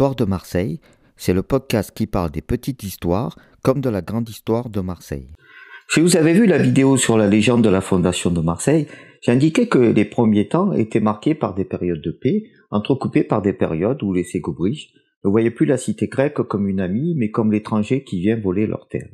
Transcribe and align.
Histoire 0.00 0.16
de 0.16 0.24
Marseille, 0.24 0.80
c'est 1.18 1.34
le 1.34 1.42
podcast 1.42 1.92
qui 1.94 2.06
parle 2.06 2.30
des 2.30 2.40
petites 2.40 2.84
histoires 2.84 3.36
comme 3.62 3.82
de 3.82 3.90
la 3.90 4.00
grande 4.00 4.30
histoire 4.30 4.70
de 4.70 4.80
Marseille. 4.80 5.28
Si 5.90 6.00
vous 6.00 6.16
avez 6.16 6.32
vu 6.32 6.46
la 6.46 6.56
vidéo 6.56 6.96
sur 6.96 7.18
la 7.18 7.26
légende 7.26 7.62
de 7.62 7.68
la 7.68 7.82
fondation 7.82 8.30
de 8.30 8.40
Marseille, 8.40 8.86
j'ai 9.20 9.32
indiqué 9.32 9.68
que 9.68 9.78
les 9.78 10.06
premiers 10.06 10.48
temps 10.48 10.72
étaient 10.72 11.00
marqués 11.00 11.34
par 11.34 11.54
des 11.54 11.66
périodes 11.66 12.00
de 12.00 12.12
paix, 12.12 12.44
entrecoupées 12.70 13.24
par 13.24 13.42
des 13.42 13.52
périodes 13.52 14.02
où 14.02 14.14
les 14.14 14.24
Ségobriges 14.24 14.88
ne 15.22 15.28
voyaient 15.28 15.50
plus 15.50 15.66
la 15.66 15.76
cité 15.76 16.06
grecque 16.06 16.40
comme 16.44 16.66
une 16.66 16.80
amie, 16.80 17.14
mais 17.18 17.30
comme 17.30 17.52
l'étranger 17.52 18.02
qui 18.02 18.22
vient 18.22 18.40
voler 18.40 18.66
leurs 18.66 18.88
terres. 18.88 19.12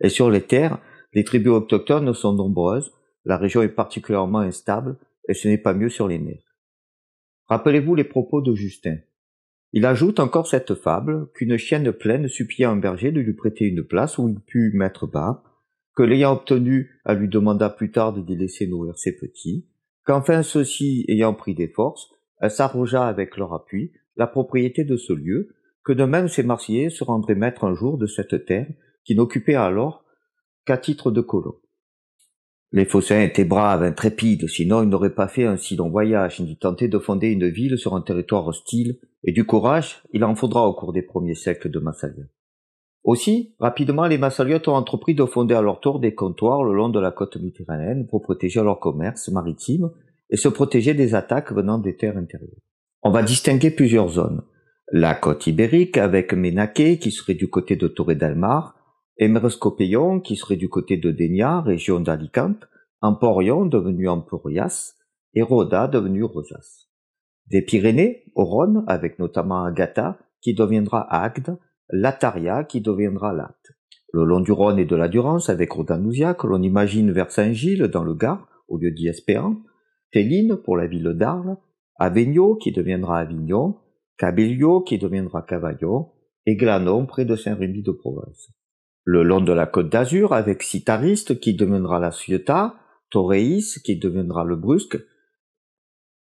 Et 0.00 0.08
sur 0.08 0.30
les 0.30 0.40
terres, 0.40 0.80
les 1.12 1.24
tribus 1.24 1.52
autochtones 1.52 2.14
sont 2.14 2.32
nombreuses, 2.32 2.92
la 3.26 3.36
région 3.36 3.60
est 3.60 3.68
particulièrement 3.68 4.38
instable, 4.38 4.96
et 5.28 5.34
ce 5.34 5.48
n'est 5.48 5.58
pas 5.58 5.74
mieux 5.74 5.90
sur 5.90 6.08
les 6.08 6.18
mers. 6.18 6.56
Rappelez-vous 7.48 7.94
les 7.94 8.04
propos 8.04 8.40
de 8.40 8.54
Justin. 8.54 8.96
Il 9.72 9.84
ajoute 9.84 10.18
encore 10.18 10.46
cette 10.46 10.74
fable 10.74 11.30
qu'une 11.34 11.58
chienne 11.58 11.92
pleine 11.92 12.28
supplia 12.28 12.70
un 12.70 12.76
berger 12.76 13.12
de 13.12 13.20
lui 13.20 13.34
prêter 13.34 13.66
une 13.66 13.84
place 13.84 14.16
où 14.18 14.28
il 14.28 14.40
put 14.40 14.72
mettre 14.74 15.06
bas, 15.06 15.42
que 15.94 16.02
l'ayant 16.02 16.32
obtenu, 16.32 16.90
elle 17.04 17.18
lui 17.18 17.28
demanda 17.28 17.68
plus 17.68 17.90
tard 17.90 18.12
de 18.12 18.34
laisser 18.34 18.66
nourrir 18.66 18.96
ses 18.96 19.16
petits, 19.16 19.66
qu'enfin 20.04 20.42
ceux-ci 20.42 21.04
ayant 21.08 21.34
pris 21.34 21.54
des 21.54 21.68
forces, 21.68 22.08
elle 22.40 22.50
s'arrogea 22.50 23.06
avec 23.06 23.36
leur 23.36 23.52
appui 23.52 23.92
la 24.16 24.26
propriété 24.26 24.84
de 24.84 24.96
ce 24.96 25.12
lieu, 25.12 25.54
que 25.84 25.92
de 25.92 26.04
même 26.04 26.28
ces 26.28 26.42
Marseillais 26.42 26.90
se 26.90 27.04
rendraient 27.04 27.34
maîtres 27.34 27.64
un 27.64 27.74
jour 27.74 27.98
de 27.98 28.06
cette 28.06 28.46
terre 28.46 28.68
qui 29.04 29.14
n'occupait 29.14 29.54
alors 29.54 30.04
qu'à 30.64 30.78
titre 30.78 31.10
de 31.10 31.20
colon. 31.20 31.56
Les 32.72 32.84
Phocéens 32.84 33.22
étaient 33.22 33.44
braves, 33.44 33.82
intrépides, 33.82 34.48
sinon 34.48 34.82
ils 34.82 34.88
n'auraient 34.88 35.14
pas 35.14 35.28
fait 35.28 35.44
un 35.44 35.56
si 35.56 35.76
long 35.76 35.88
voyage, 35.88 36.40
ni 36.40 36.58
tenté 36.58 36.88
de 36.88 36.98
fonder 36.98 37.28
une 37.28 37.48
ville 37.48 37.78
sur 37.78 37.94
un 37.94 38.02
territoire 38.02 38.46
hostile, 38.46 38.98
et 39.24 39.32
du 39.32 39.44
courage, 39.44 40.02
il 40.12 40.24
en 40.24 40.34
faudra 40.34 40.66
au 40.66 40.74
cours 40.74 40.92
des 40.92 41.02
premiers 41.02 41.34
siècles 41.34 41.70
de 41.70 41.78
Massalia. 41.78 42.24
Aussi, 43.04 43.54
rapidement, 43.58 44.06
les 44.06 44.18
Massaliotes 44.18 44.68
ont 44.68 44.74
entrepris 44.74 45.14
de 45.14 45.24
fonder 45.24 45.54
à 45.54 45.62
leur 45.62 45.80
tour 45.80 46.00
des 46.00 46.14
comptoirs 46.14 46.62
le 46.62 46.74
long 46.74 46.88
de 46.88 47.00
la 47.00 47.10
côte 47.10 47.36
méditerranéenne 47.36 48.06
pour 48.06 48.22
protéger 48.22 48.62
leur 48.62 48.80
commerce 48.80 49.28
maritime 49.28 49.90
et 50.30 50.36
se 50.36 50.48
protéger 50.48 50.94
des 50.94 51.14
attaques 51.14 51.52
venant 51.52 51.78
des 51.78 51.96
terres 51.96 52.18
intérieures. 52.18 52.60
On 53.02 53.10
va 53.10 53.22
distinguer 53.22 53.70
plusieurs 53.70 54.08
zones. 54.08 54.42
La 54.90 55.14
côte 55.14 55.46
ibérique 55.46 55.96
avec 55.96 56.32
Ménaké 56.32 56.98
qui 56.98 57.10
serait 57.10 57.34
du 57.34 57.48
côté 57.48 57.76
de 57.76 57.88
Torre 57.88 58.14
del 58.14 58.34
Mar, 58.34 58.74
Emerescopéon, 59.18 60.20
qui 60.20 60.36
serait 60.36 60.56
du 60.56 60.68
côté 60.68 60.96
de 60.96 61.10
Denia, 61.10 61.60
région 61.60 62.00
d'Alicante, 62.00 62.68
Emporion, 63.00 63.66
devenu 63.66 64.08
Emporias, 64.08 64.94
et 65.34 65.42
Roda, 65.42 65.88
devenu 65.88 66.24
Rosas. 66.24 66.87
Des 67.50 67.62
Pyrénées, 67.62 68.24
au 68.34 68.44
Rhône, 68.44 68.84
avec 68.86 69.18
notamment 69.18 69.64
Agatha, 69.64 70.18
qui 70.40 70.54
deviendra 70.54 71.06
Agde, 71.10 71.58
Lataria, 71.90 72.64
qui 72.64 72.80
deviendra 72.80 73.32
Latte. 73.32 73.72
Le 74.12 74.24
long 74.24 74.40
du 74.40 74.52
Rhône 74.52 74.78
et 74.78 74.84
de 74.84 74.96
la 74.96 75.08
Durance, 75.08 75.48
avec 75.48 75.72
Rodanousia, 75.72 76.34
que 76.34 76.46
l'on 76.46 76.62
imagine 76.62 77.10
vers 77.10 77.30
Saint-Gilles, 77.30 77.88
dans 77.88 78.04
le 78.04 78.14
Gard, 78.14 78.46
au 78.68 78.78
lieu 78.78 78.90
d'Iespéran, 78.90 79.56
Téline, 80.12 80.56
pour 80.56 80.76
la 80.76 80.86
ville 80.86 81.14
d'Arles, 81.14 81.56
Avignon, 81.98 82.54
qui 82.54 82.72
deviendra 82.72 83.18
Avignon, 83.18 83.76
Cabellio, 84.18 84.82
qui 84.82 84.98
deviendra 84.98 85.42
Cavaillon, 85.42 86.08
et 86.46 86.56
Glanon, 86.56 87.06
près 87.06 87.24
de 87.24 87.36
Saint-Rémy 87.36 87.82
de 87.82 87.92
Provence. 87.92 88.50
Le 89.04 89.22
long 89.22 89.40
de 89.40 89.52
la 89.52 89.66
côte 89.66 89.90
d'Azur 89.90 90.32
avec 90.32 90.62
Citariste 90.62 91.40
qui 91.40 91.54
deviendra 91.54 91.98
la 91.98 92.10
Ciotat, 92.10 92.74
Torreis 93.10 93.80
qui 93.84 93.98
deviendra 93.98 94.44
le 94.44 94.56
Brusque, 94.56 94.98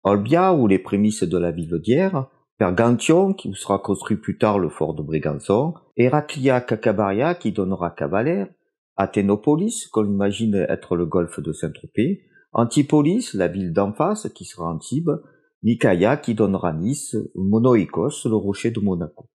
Olbia 0.06 0.52
ou 0.52 0.66
les 0.66 0.78
prémices 0.78 1.22
de 1.22 1.38
la 1.38 1.50
ville 1.50 1.80
d'Hier, 1.80 2.10
Pergantion 2.58 3.32
qui 3.32 3.52
sera 3.54 3.78
construit 3.78 4.18
plus 4.18 4.36
tard 4.36 4.58
le 4.58 4.68
fort 4.68 4.94
de 4.94 5.02
Brégançon, 5.02 5.74
Heraclia 5.96 6.60
Cacabaria 6.60 7.34
qui 7.34 7.52
donnera 7.52 7.90
Cavalaire, 7.90 8.48
Athénopolis 8.96 9.88
qu'on 9.90 10.04
imagine 10.04 10.54
être 10.68 10.94
le 10.94 11.06
golfe 11.06 11.40
de 11.40 11.52
Saint-Tropez, 11.52 12.22
Antipolis, 12.52 13.30
la 13.32 13.48
ville 13.48 13.72
d'en 13.72 13.94
face 13.94 14.28
qui 14.34 14.44
sera 14.44 14.70
Antibes, 14.70 15.22
Nicaia 15.62 16.18
qui 16.18 16.34
donnera 16.34 16.74
Nice, 16.74 17.16
Monoikos, 17.34 18.26
le 18.26 18.36
rocher 18.36 18.70
de 18.70 18.80
Monaco. 18.80 19.30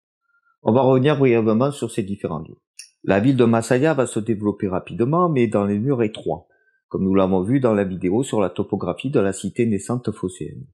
On 0.63 0.73
va 0.73 0.83
revenir 0.83 1.17
brièvement 1.17 1.71
sur 1.71 1.93
ces 1.93 2.03
différents 2.03 2.41
lieux. 2.41 2.59
La 3.05 3.21
ville 3.21 3.37
de 3.37 3.45
Masaya 3.45 3.95
va 3.95 4.07
se 4.07 4.19
développer 4.19 4.67
rapidement, 4.67 5.29
mais 5.29 5.47
dans 5.47 5.65
les 5.65 5.79
murs 5.79 6.03
étroits, 6.03 6.49
comme 6.89 7.05
nous 7.05 7.15
l'avons 7.15 7.43
vu 7.43 7.61
dans 7.61 7.75
la 7.75 7.85
vidéo 7.85 8.23
sur 8.23 8.41
la 8.41 8.51
topographie 8.51 9.11
de 9.11 9.21
la 9.21 9.33
cité 9.33 9.67
naissante 9.67 10.11
phocéenne. 10.11 10.67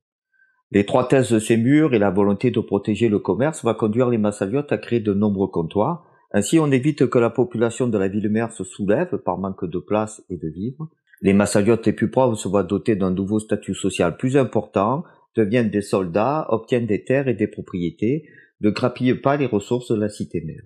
L'étroitesse 0.71 1.33
de 1.33 1.39
ces 1.39 1.57
murs 1.57 1.95
et 1.95 1.99
la 1.99 2.11
volonté 2.11 2.51
de 2.51 2.61
protéger 2.61 3.09
le 3.09 3.19
commerce 3.19 3.63
va 3.63 3.75
conduire 3.75 4.09
les 4.09 4.19
Massaliotes 4.19 4.73
à 4.73 4.79
créer 4.79 5.01
de 5.01 5.13
nombreux 5.13 5.49
comptoirs. 5.49 6.07
Ainsi, 6.33 6.59
on 6.59 6.71
évite 6.71 7.09
que 7.09 7.19
la 7.19 7.29
population 7.29 7.89
de 7.89 7.99
la 7.99 8.09
ville-mère 8.09 8.53
se 8.53 8.65
soulève 8.65 9.19
par 9.19 9.37
manque 9.37 9.67
de 9.67 9.79
place 9.79 10.25
et 10.31 10.39
de 10.39 10.49
vivres. 10.49 10.89
Les 11.21 11.35
Massaliotes 11.35 11.87
les 11.87 11.93
plus 11.93 12.11
pauvres 12.11 12.37
se 12.37 12.49
voient 12.49 12.63
dotés 12.63 12.97
d'un 12.97 13.11
nouveau 13.11 13.39
statut 13.39 13.75
social 13.75 14.17
plus 14.17 14.39
important, 14.39 15.05
deviennent 15.37 15.71
des 15.71 15.83
soldats, 15.83 16.47
obtiennent 16.49 16.87
des 16.87 17.05
terres 17.05 17.29
et 17.29 17.35
des 17.35 17.49
propriétés, 17.49 18.25
ne 18.63 18.71
grappillent 18.71 19.21
pas 19.21 19.37
les 19.37 19.47
ressources 19.47 19.93
de 19.93 19.97
la 19.97 20.09
cité-mère. 20.09 20.65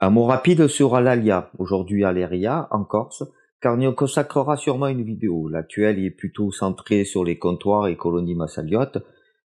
Un 0.00 0.10
mot 0.10 0.24
rapide 0.24 0.66
sur 0.66 0.96
Alalia, 0.96 1.52
aujourd'hui 1.58 2.04
Aléria, 2.04 2.66
en 2.72 2.84
Corse, 2.84 3.22
car 3.60 3.76
on 3.76 3.80
y 3.80 3.94
consacrera 3.94 4.56
sûrement 4.56 4.88
une 4.88 5.04
vidéo. 5.04 5.48
L'actuelle 5.48 5.98
est 5.98 6.10
plutôt 6.10 6.50
centrée 6.50 7.04
sur 7.04 7.24
les 7.24 7.38
comptoirs 7.38 7.88
et 7.88 7.96
colonies 7.96 8.34
massaliotes, 8.34 8.98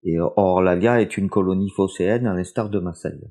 et 0.04 0.18
or 0.18 0.62
l'Alia 0.62 1.00
est 1.00 1.16
une 1.16 1.28
colonie 1.28 1.70
phocéenne 1.70 2.26
à 2.26 2.34
l'instar 2.34 2.70
de 2.70 2.78
Massalia. 2.78 3.26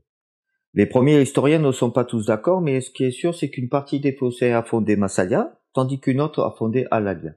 Les 0.73 0.85
premiers 0.85 1.21
historiens 1.21 1.59
ne 1.59 1.71
sont 1.71 1.91
pas 1.91 2.05
tous 2.05 2.27
d'accord, 2.27 2.61
mais 2.61 2.81
ce 2.81 2.91
qui 2.91 3.05
est 3.05 3.11
sûr, 3.11 3.33
c'est 3.33 3.49
qu'une 3.49 3.69
partie 3.69 3.99
des 3.99 4.13
phocéens 4.13 4.59
a 4.59 4.63
fondé 4.63 4.95
Massalia, 4.95 5.59
tandis 5.73 5.99
qu'une 5.99 6.21
autre 6.21 6.43
a 6.43 6.53
fondé 6.57 6.85
Alalia. 6.91 7.31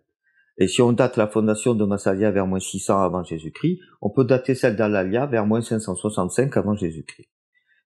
Et 0.58 0.68
si 0.68 0.82
on 0.82 0.92
date 0.92 1.16
la 1.16 1.26
fondation 1.26 1.74
de 1.74 1.84
Massalia 1.86 2.30
vers 2.30 2.46
moins 2.46 2.60
600 2.60 3.00
avant 3.00 3.24
Jésus-Christ, 3.24 3.78
on 4.02 4.10
peut 4.10 4.24
dater 4.24 4.54
celle 4.54 4.76
d'Alalia 4.76 5.24
vers 5.24 5.46
moins 5.46 5.62
565 5.62 6.54
avant 6.56 6.74
Jésus-Christ. 6.74 7.30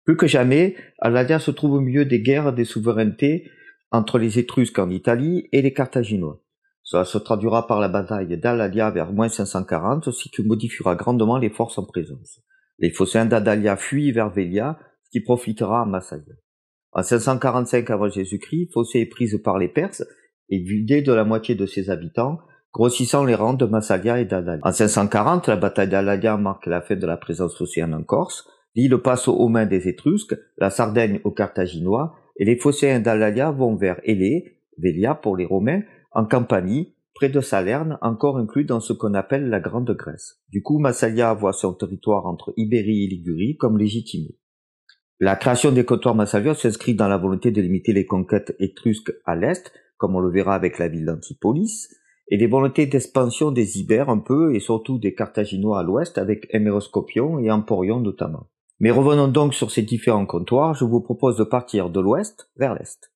Plus 0.05 0.17
que 0.17 0.27
jamais, 0.27 0.75
Aladia 0.99 1.39
se 1.39 1.51
trouve 1.51 1.75
au 1.75 1.81
milieu 1.81 2.07
des 2.07 2.23
guerres 2.23 2.53
des 2.53 2.65
souverainetés 2.65 3.51
entre 3.93 4.19
les 4.19 4.39
Étrusques 4.39 4.79
en 4.79 4.91
Italie 4.91 5.49
et 5.53 5.63
les 5.63 5.73
Carthaginois. 5.73 6.41
Cela 6.83 7.05
se 7.05 7.19
traduira 7.19 7.67
par 7.67 7.81
la 7.81 7.89
bataille 7.89 8.37
d'Aladia 8.39 8.91
vers 8.91 9.13
moins 9.13 9.29
540, 9.29 10.11
ce 10.11 10.29
qui 10.29 10.43
modifiera 10.43 10.97
grandement 10.97 11.39
les 11.39 11.51
forces 11.51 11.79
en 11.79 11.85
présence. 11.85 12.41
Les 12.79 12.91
Phocéens 12.91 13.27
d'Adalia 13.27 13.77
fuient 13.77 14.13
vers 14.13 14.31
Vélia, 14.31 14.79
ce 15.05 15.11
qui 15.11 15.21
profitera 15.21 15.83
à 15.83 15.85
Massalia. 15.85 16.35
En 16.93 17.03
545 17.03 17.89
avant 17.91 18.09
Jésus-Christ, 18.09 18.73
Phocée 18.73 19.03
est 19.03 19.07
prise 19.07 19.41
par 19.45 19.59
les 19.59 19.69
Perses 19.69 20.05
et 20.49 20.59
vidée 20.59 21.03
de 21.03 21.13
la 21.13 21.25
moitié 21.25 21.55
de 21.55 21.67
ses 21.67 21.89
habitants, 21.89 22.39
grossissant 22.73 23.25
les 23.25 23.35
rangs 23.35 23.55
de 23.55 23.67
Massalia 23.67 24.19
et 24.19 24.25
d'Adalia. 24.25 24.61
En 24.65 24.73
540, 24.73 25.47
la 25.47 25.57
bataille 25.57 25.89
d'Aladia 25.89 26.37
marque 26.37 26.67
la 26.67 26.83
fin 26.83 26.97
de 26.97 27.07
la 27.07 27.17
présence 27.17 27.57
phocéenne 27.57 27.95
en 27.95 28.03
Corse, 28.03 28.49
L'île 28.75 28.97
passe 28.99 29.29
aux 29.29 29.49
mains 29.49 29.67
des 29.67 29.89
Étrusques, 29.89 30.35
la 30.57 30.71
Sardaigne 30.71 31.21
aux 31.25 31.31
Carthaginois, 31.31 32.15
et 32.43 32.45
les 32.45 32.57
Phocéens 32.57 32.99
d'Alalia 32.99 33.53
vont 33.53 33.77
vers 33.77 34.01
Élé, 34.03 34.59
Vélia 34.77 35.15
pour 35.15 35.37
les 35.37 35.47
Romains, 35.47 35.83
en 36.11 36.25
Campanie, 36.25 36.93
près 37.15 37.29
de 37.29 37.41
Salerne, 37.41 37.99
encore 38.03 38.37
inclus 38.37 38.65
dans 38.65 38.81
ce 38.81 38.93
qu'on 38.93 39.15
appelle 39.15 39.49
la 39.49 39.61
Grande 39.61 39.93
Grèce. 39.97 40.43
Du 40.51 40.61
coup, 40.61 40.81
Massalia 40.81 41.35
voit 41.35 41.53
son 41.53 41.73
territoire 41.73 42.27
entre 42.27 42.53
Ibérie 42.57 43.05
et 43.05 43.07
Ligurie 43.07 43.57
comme 43.57 43.79
légitimé. 43.79 44.37
La 45.21 45.37
création 45.37 45.71
des 45.71 45.85
comptoirs 45.85 46.17
massaliotes 46.17 46.57
s'inscrit 46.57 46.97
dans 46.97 47.07
la 47.07 47.17
volonté 47.17 47.53
de 47.53 47.63
limiter 47.63 47.93
les 47.93 48.07
conquêtes 48.07 48.57
étrusques 48.59 49.13
à 49.25 49.37
l'est, 49.37 49.73
comme 49.97 50.17
on 50.17 50.21
le 50.21 50.33
verra 50.33 50.57
avec 50.57 50.81
la 50.81 50.89
ville 50.89 51.05
d'Antipolis, 51.05 51.91
et 52.27 52.39
les 52.39 52.49
volontés 52.49 52.87
d'expansion 52.87 53.53
des 53.53 53.79
Ibères 53.79 54.11
un 54.11 54.19
peu, 54.19 54.53
et 54.53 54.59
surtout 54.59 54.99
des 54.99 55.15
Carthaginois 55.15 55.79
à 55.79 55.85
l'ouest, 55.85 56.19
avec 56.19 56.49
Héméroscopion 56.51 57.39
et 57.39 57.53
Emporion 57.53 58.01
notamment. 58.01 58.49
Mais 58.83 58.91
revenons 58.91 59.29
donc 59.29 59.55
sur 59.55 59.71
ces 59.71 59.83
différents 59.83 60.27
comptoirs, 60.27 60.75
je 60.75 60.85
vous 60.85 61.01
propose 61.01 61.37
de 61.37 61.45
partir 61.45 61.89
de 61.89 62.01
l'ouest 62.01 62.51
vers 62.57 62.75
l'est. 62.75 63.13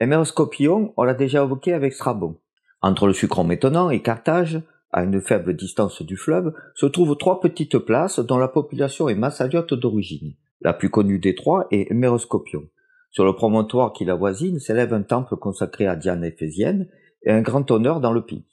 Héméroscopion, 0.00 0.92
on 0.96 1.04
l'a 1.04 1.14
déjà 1.14 1.44
évoqué 1.44 1.72
avec 1.72 1.92
Strabon. 1.92 2.40
Entre 2.82 3.06
le 3.06 3.12
sucron 3.12 3.44
maintenant 3.44 3.90
et 3.90 4.02
Carthage, 4.02 4.60
à 4.90 5.04
une 5.04 5.20
faible 5.20 5.54
distance 5.54 6.02
du 6.02 6.16
fleuve, 6.16 6.52
se 6.74 6.86
trouvent 6.86 7.16
trois 7.16 7.38
petites 7.38 7.78
places 7.78 8.18
dont 8.18 8.38
la 8.38 8.48
population 8.48 9.08
est 9.08 9.14
massaliote 9.14 9.74
d'origine. 9.74 10.34
La 10.60 10.72
plus 10.72 10.90
connue 10.90 11.20
des 11.20 11.36
trois 11.36 11.68
est 11.70 11.88
Héméroscopion. 11.92 12.64
Sur 13.12 13.24
le 13.24 13.36
promontoire 13.36 13.92
qui 13.92 14.04
la 14.04 14.16
voisine 14.16 14.58
s'élève 14.58 14.92
un 14.92 15.02
temple 15.02 15.36
consacré 15.36 15.86
à 15.86 15.94
Diane 15.94 16.24
éphésienne 16.24 16.88
et 17.22 17.30
un 17.30 17.42
grand 17.42 17.70
honneur 17.70 18.00
dans 18.00 18.12
le 18.12 18.26
pays. 18.26 18.44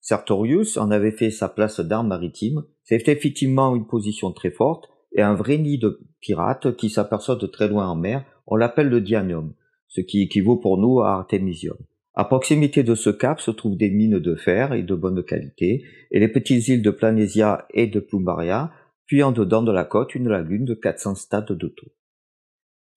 Sertorius 0.00 0.78
en 0.78 0.90
avait 0.90 1.10
fait 1.10 1.30
sa 1.30 1.50
place 1.50 1.80
d'armes 1.80 2.08
maritime, 2.08 2.64
c'est 2.84 3.06
effectivement 3.06 3.76
une 3.76 3.86
position 3.86 4.32
très 4.32 4.50
forte, 4.50 4.88
et 5.14 5.22
un 5.22 5.34
vrai 5.34 5.58
nid 5.58 5.78
de 5.78 6.00
pirates 6.20 6.76
qui 6.76 6.90
s'aperçoit 6.90 7.36
de 7.36 7.46
très 7.46 7.68
loin 7.68 7.88
en 7.88 7.96
mer, 7.96 8.24
on 8.46 8.56
l'appelle 8.56 8.88
le 8.88 9.00
Dianium, 9.00 9.54
ce 9.88 10.00
qui 10.00 10.22
équivaut 10.22 10.56
pour 10.56 10.78
nous 10.78 11.00
à 11.00 11.12
Artemisium. 11.12 11.76
À 12.14 12.24
proximité 12.24 12.82
de 12.82 12.94
ce 12.94 13.10
cap 13.10 13.40
se 13.40 13.50
trouvent 13.50 13.76
des 13.76 13.90
mines 13.90 14.18
de 14.18 14.34
fer 14.36 14.72
et 14.72 14.82
de 14.82 14.94
bonne 14.94 15.24
qualité, 15.24 15.84
et 16.10 16.20
les 16.20 16.28
petites 16.28 16.68
îles 16.68 16.82
de 16.82 16.90
Planésia 16.90 17.66
et 17.72 17.86
de 17.86 18.00
Plumbaria 18.00 18.70
puis 19.06 19.22
en 19.22 19.32
dedans 19.32 19.62
de 19.62 19.72
la 19.72 19.84
côte 19.84 20.14
une 20.14 20.28
lagune 20.28 20.64
de 20.64 20.74
400 20.74 21.14
stades 21.14 21.52
de 21.52 21.68
tour. 21.68 21.90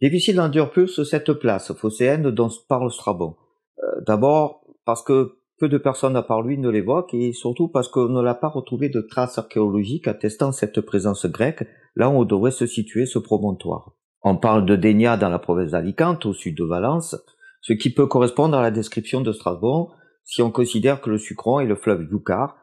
Difficile 0.01 0.35
d'en 0.35 0.67
plus 0.67 1.03
cette 1.03 1.33
place 1.33 1.73
phocéenne 1.73 2.29
dont 2.31 2.49
parle 2.69 2.91
Strabon. 2.91 3.35
Euh, 3.83 4.01
d'abord 4.05 4.63
parce 4.85 5.03
que 5.03 5.39
peu 5.59 5.69
de 5.69 5.77
personnes 5.77 6.15
à 6.15 6.21
part 6.21 6.43
lui 6.43 6.57
ne 6.57 6.69
l'évoquent 6.69 7.15
et 7.15 7.33
surtout 7.33 7.67
parce 7.67 7.87
qu'on 7.87 8.09
ne 8.09 8.21
l'a 8.21 8.35
pas 8.35 8.47
retrouvé 8.47 8.89
de 8.89 9.01
traces 9.01 9.39
archéologiques 9.39 10.07
attestant 10.07 10.51
cette 10.51 10.81
présence 10.81 11.25
grecque 11.25 11.67
là 11.97 12.09
où 12.09 12.13
on 12.13 12.25
devrait 12.25 12.51
se 12.51 12.67
situer 12.67 13.07
ce 13.07 13.17
promontoire. 13.17 13.94
On 14.21 14.38
parle 14.38 14.65
de 14.65 14.75
Dénia 14.75 15.17
dans 15.17 15.29
la 15.29 15.39
province 15.39 15.71
d'Alicante, 15.71 16.25
au 16.27 16.33
sud 16.33 16.55
de 16.55 16.63
Valence, 16.63 17.15
ce 17.61 17.73
qui 17.73 17.91
peut 17.91 18.05
correspondre 18.05 18.55
à 18.55 18.61
la 18.61 18.71
description 18.71 19.21
de 19.21 19.31
Strabon 19.31 19.89
si 20.23 20.41
on 20.41 20.51
considère 20.51 21.01
que 21.01 21.09
le 21.09 21.17
Sucron 21.17 21.59
est 21.59 21.65
le 21.65 21.75
fleuve 21.75 22.07
Yucar, 22.11 22.57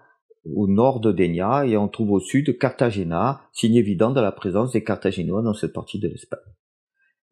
au 0.54 0.68
nord 0.68 1.00
de 1.00 1.10
Dénia, 1.10 1.66
et 1.66 1.76
on 1.76 1.88
trouve 1.88 2.12
au 2.12 2.20
sud 2.20 2.58
Cartagena, 2.58 3.40
signe 3.52 3.76
évident 3.76 4.10
de 4.10 4.20
la 4.20 4.32
présence 4.32 4.72
des 4.72 4.84
Carthaginois 4.84 5.42
dans 5.42 5.54
cette 5.54 5.72
partie 5.72 5.98
de 5.98 6.06
l'Espagne. 6.06 6.40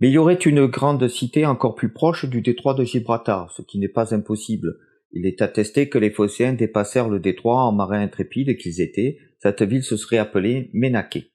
Mais 0.01 0.09
il 0.09 0.15
y 0.15 0.19
aurait 0.19 0.35
une 0.35 0.67
grande 0.67 1.07
cité 1.07 1.47
encore 1.47 1.75
plus 1.75 1.93
proche 1.93 2.25
du 2.25 2.41
détroit 2.41 2.75
de 2.75 2.83
Gibraltar, 2.83 3.53
ce 3.53 3.63
qui 3.63 3.79
n'est 3.79 3.89
pas 3.89 4.15
impossible. 4.15 4.79
Il 5.13 5.27
est 5.27 5.43
attesté 5.43 5.91
que 5.91 5.99
les 5.99 6.11
Phocéens 6.11 6.55
dépassèrent 6.55 7.11
le 7.11 7.21
détroit 7.21 7.63
en 7.63 7.73
marins 7.73 8.01
intrépides 8.01 8.57
qu'ils 8.57 8.81
étaient. 8.81 9.19
Cette 9.39 9.63
ville 9.63 9.85
se 9.85 9.99
serait 9.99 10.19
appelée 10.19 10.71
Ménaké. 10.73 11.32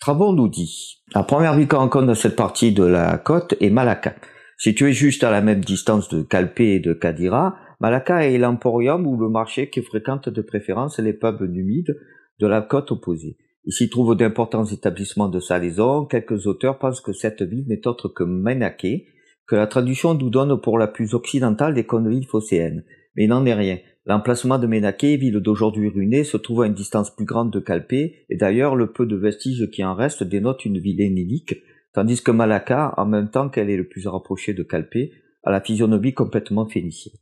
Strabon 0.00 0.32
nous 0.32 0.46
dit, 0.46 1.02
la 1.12 1.24
première 1.24 1.56
ville 1.56 1.66
qu'on 1.66 1.78
rencontre 1.78 2.06
dans 2.06 2.14
cette 2.14 2.36
partie 2.36 2.70
de 2.70 2.84
la 2.84 3.18
côte 3.18 3.56
est 3.60 3.68
Malacca. 3.68 4.14
Située 4.56 4.92
juste 4.92 5.24
à 5.24 5.32
la 5.32 5.40
même 5.40 5.64
distance 5.64 6.08
de 6.08 6.22
Calpé 6.22 6.74
et 6.74 6.78
de 6.78 6.92
Cadira, 6.92 7.56
Malacca 7.80 8.24
est 8.24 8.38
l'emporium 8.38 9.08
ou 9.08 9.18
le 9.18 9.28
marché 9.28 9.70
qui 9.70 9.82
fréquente 9.82 10.28
de 10.28 10.40
préférence 10.40 11.00
les 11.00 11.14
pubs 11.14 11.40
humides 11.40 11.98
de 12.38 12.46
la 12.46 12.62
côte 12.62 12.92
opposée. 12.92 13.38
Il 13.64 13.72
s'y 13.72 13.90
trouve 13.90 14.14
d'importants 14.14 14.66
établissements 14.66 15.28
de 15.28 15.40
salaison. 15.40 16.04
Quelques 16.04 16.46
auteurs 16.46 16.78
pensent 16.78 17.00
que 17.00 17.12
cette 17.12 17.42
ville 17.42 17.66
n'est 17.66 17.88
autre 17.88 18.06
que 18.06 18.22
Menaké, 18.22 19.08
que 19.48 19.56
la 19.56 19.66
traduction 19.66 20.14
nous 20.14 20.30
donne 20.30 20.60
pour 20.60 20.78
la 20.78 20.86
plus 20.86 21.14
occidentale 21.14 21.74
des 21.74 21.84
villes 21.92 22.28
phocéennes. 22.28 22.84
Mais 23.16 23.24
il 23.24 23.30
n'en 23.30 23.44
est 23.46 23.52
rien. 23.52 23.78
L'emplacement 24.08 24.58
de 24.58 24.66
Menaké, 24.66 25.18
ville 25.18 25.38
d'aujourd'hui 25.38 25.90
ruinée, 25.90 26.24
se 26.24 26.38
trouve 26.38 26.62
à 26.62 26.66
une 26.66 26.72
distance 26.72 27.14
plus 27.14 27.26
grande 27.26 27.52
de 27.52 27.60
Calpé, 27.60 28.24
et 28.30 28.36
d'ailleurs 28.36 28.74
le 28.74 28.90
peu 28.90 29.04
de 29.04 29.16
vestiges 29.16 29.68
qui 29.70 29.84
en 29.84 29.94
restent 29.94 30.24
dénotent 30.24 30.64
une 30.64 30.78
ville 30.78 31.02
hénilique, 31.02 31.56
tandis 31.92 32.22
que 32.22 32.30
Malacca, 32.30 32.94
en 32.96 33.04
même 33.04 33.28
temps 33.30 33.50
qu'elle 33.50 33.68
est 33.68 33.76
le 33.76 33.86
plus 33.86 34.06
rapprochée 34.06 34.54
de 34.54 34.62
Calpé, 34.62 35.12
a 35.44 35.50
la 35.50 35.60
physionomie 35.60 36.14
complètement 36.14 36.66
phénicienne. 36.66 37.18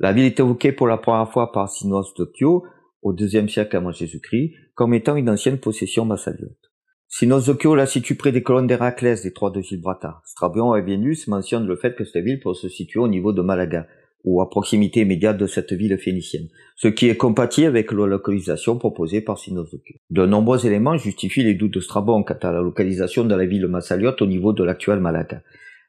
La 0.00 0.12
ville 0.12 0.24
est 0.24 0.40
évoquée 0.40 0.72
pour 0.72 0.88
la 0.88 0.96
première 0.96 1.30
fois 1.30 1.52
par 1.52 1.68
Sinos 1.68 2.12
de 2.18 2.24
Kyo 2.24 2.64
au 3.02 3.12
deuxième 3.12 3.48
siècle 3.48 3.76
avant 3.76 3.92
Jésus-Christ 3.92 4.54
comme 4.74 4.94
étant 4.94 5.14
une 5.14 5.30
ancienne 5.30 5.58
possession 5.58 6.04
massaliote. 6.04 6.72
Sinos 7.06 7.46
de 7.46 7.52
Kyo 7.52 7.76
la 7.76 7.86
situe 7.86 8.16
près 8.16 8.32
des 8.32 8.42
colonnes 8.42 8.66
d'Héraclès 8.66 9.22
des 9.22 9.32
trois 9.32 9.52
de 9.52 9.60
Gibraltar. 9.60 10.22
Strabon 10.24 10.74
et 10.74 10.82
Vénus 10.82 11.28
mentionnent 11.28 11.66
le 11.66 11.76
fait 11.76 11.94
que 11.94 12.04
cette 12.04 12.24
ville 12.24 12.40
peut 12.40 12.54
se 12.54 12.68
situer 12.68 12.98
au 12.98 13.08
niveau 13.08 13.32
de 13.32 13.42
Malaga, 13.42 13.86
ou 14.24 14.40
à 14.40 14.50
proximité 14.50 15.00
immédiate 15.00 15.38
de 15.38 15.46
cette 15.46 15.72
ville 15.72 15.96
phénicienne, 15.98 16.48
ce 16.76 16.88
qui 16.88 17.08
est 17.08 17.16
compatible 17.16 17.68
avec 17.68 17.92
la 17.92 18.06
localisation 18.06 18.78
proposée 18.78 19.20
par 19.20 19.38
Sinos 19.38 19.74
de 20.10 20.26
nombreux 20.26 20.66
éléments 20.66 20.96
justifient 20.96 21.44
les 21.44 21.54
doutes 21.54 21.74
de 21.74 21.80
Strabon 21.80 22.22
quant 22.22 22.38
à 22.42 22.52
la 22.52 22.60
localisation 22.60 23.24
de 23.24 23.34
la 23.34 23.46
ville 23.46 23.66
massaliote 23.66 24.20
au 24.22 24.26
niveau 24.26 24.52
de 24.52 24.64
l'actuel 24.64 25.00
Malaga. 25.00 25.42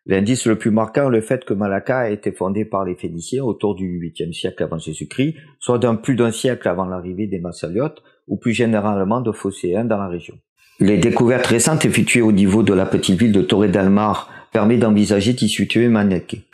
L'indice 0.08 0.48
le 0.48 0.58
plus 0.58 0.72
marquant 0.72 1.12
est 1.12 1.16
le 1.16 1.22
fait 1.22 1.46
que 1.46 1.54
Malacca 1.54 2.00
a 2.00 2.10
été 2.10 2.32
fondée 2.32 2.66
par 2.66 2.86
les 2.86 2.96
Phéniciens 2.96 3.44
autour 3.44 3.76
du 3.76 4.00
8e 4.00 4.34
siècle 4.34 4.64
avant 4.64 4.80
Jésus-Christ, 4.80 5.36
soit 5.60 5.78
d'un 5.78 5.96
plus 5.96 6.16
d'un 6.16 6.32
siècle 6.32 6.68
avant 6.68 6.86
l'arrivée 6.86 7.28
des 7.28 7.40
Massaliotes, 7.40 8.02
ou 8.28 8.38
plus 8.38 8.54
généralement 8.54 9.22
de 9.22 9.32
Phocéens 9.32 9.86
dans 9.86 9.98
la 9.98 10.08
région. 10.08 10.36
Les 10.80 10.98
découvertes 10.98 11.46
récentes 11.46 11.86
effectuées 11.86 12.24
au 12.24 12.32
niveau 12.32 12.64
de 12.64 12.74
la 12.74 12.88
petite 12.88 13.20
ville 13.20 13.32
de 13.32 13.44
Torre 13.44 13.68
del 13.68 13.92
Mar 13.92 14.32
permettent 14.52 14.80
d'envisager 14.80 15.34
d'y 15.34 15.48
situer. 15.48 15.88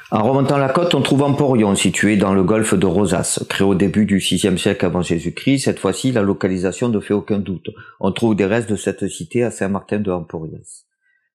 En 0.10 0.24
remontant 0.24 0.58
la 0.58 0.70
côte, 0.70 0.96
on 0.96 1.02
trouve 1.02 1.24
Emporion, 1.24 1.76
situé 1.76 2.16
dans 2.16 2.34
le 2.34 2.42
golfe 2.42 2.74
de 2.74 2.86
Rosas. 2.86 3.44
Créé 3.50 3.68
au 3.68 3.76
début 3.76 4.06
du 4.06 4.20
6e 4.20 4.56
siècle 4.56 4.86
avant 4.86 5.02
Jésus-Christ, 5.02 5.66
cette 5.66 5.80
fois-ci, 5.80 6.14
la 6.14 6.22
localisation 6.22 6.88
ne 6.88 7.02
fait 7.02 7.14
aucun 7.14 7.40
doute. 7.40 7.72
On 8.00 8.14
trouve 8.14 8.34
des 8.34 8.46
restes 8.46 8.70
de 8.70 8.78
cette 8.78 9.06
cité 9.10 9.44
à 9.44 9.52
Saint-Martin 9.52 10.00
de 10.00 10.10
Emporias. 10.10 10.86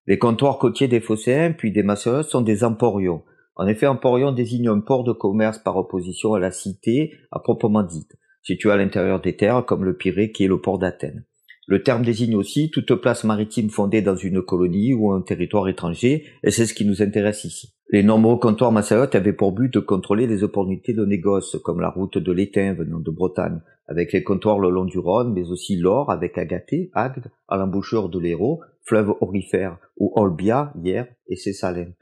Les 0.07 0.17
comptoirs 0.17 0.57
côtiers 0.57 0.89
des 0.89 1.01
Phocéens 1.01 1.53
puis 1.53 1.71
des 1.71 1.83
Macédoines 1.83 2.23
sont 2.23 2.41
des 2.41 2.65
emporions. 2.65 3.25
En 3.57 3.67
effet, 3.67 3.87
emporion 3.87 4.33
désigne 4.33 4.69
un 4.69 4.81
port 4.81 5.05
de 5.05 5.13
commerce 5.13 5.59
par 5.59 5.77
opposition 5.77 6.33
à 6.33 6.41
la 6.41 6.51
cité 6.51 7.13
à 7.31 7.41
proprement 7.41 7.83
dite, 7.83 8.17
situé 8.43 8.71
à 8.71 8.79
l'intérieur 8.79 9.21
des 9.21 9.37
terres 9.37 9.67
comme 9.67 9.85
le 9.85 9.99
Pirée 9.99 10.33
qui 10.33 10.45
est 10.45 10.49
le 10.49 10.63
port 10.63 10.79
d'Athènes. 10.79 11.27
Le 11.69 11.83
terme 11.83 12.03
désigne 12.03 12.35
aussi 12.35 12.71
toute 12.71 12.95
place 12.97 13.23
maritime 13.23 13.71
fondée 13.71 14.03
dans 14.03 14.17
une 14.17 14.43
colonie 14.43 14.95
ou 14.95 15.13
un 15.13 15.21
territoire 15.21 15.69
étranger, 15.69 16.25
et 16.43 16.51
c'est 16.51 16.67
ce 16.67 16.75
qui 16.75 16.85
nous 16.85 17.03
intéresse 17.03 17.45
ici. 17.45 17.73
Les 17.91 18.03
nombreux 18.03 18.39
comptoirs 18.39 18.73
macédotes 18.73 19.15
avaient 19.15 19.33
pour 19.33 19.53
but 19.53 19.73
de 19.73 19.79
contrôler 19.79 20.27
les 20.27 20.43
opportunités 20.43 20.93
de 20.93 21.05
négoce, 21.05 21.57
comme 21.63 21.81
la 21.81 21.91
route 21.91 22.19
de 22.19 22.33
l'étain 22.33 22.75
venant 22.75 22.99
de 22.99 23.11
Bretagne, 23.11 23.61
avec 23.87 24.13
les 24.13 24.25
comptoirs 24.25 24.59
le 24.59 24.71
long 24.71 24.87
du 24.87 24.99
Rhône, 24.99 25.33
mais 25.35 25.51
aussi 25.51 25.77
l'or 25.77 26.11
avec 26.11 26.37
Agathée, 26.37 26.91
Agde, 26.95 27.31
à 27.49 27.57
l'embouchure 27.57 28.09
de 28.09 28.19
l'Hérault, 28.19 28.61
fleuve 28.83 29.15
orifère, 29.21 29.79
ou 29.99 30.13
Olbia, 30.17 30.73
hier, 30.83 31.07
et 31.29 31.37
ses 31.37 31.53
salins. 31.53 31.93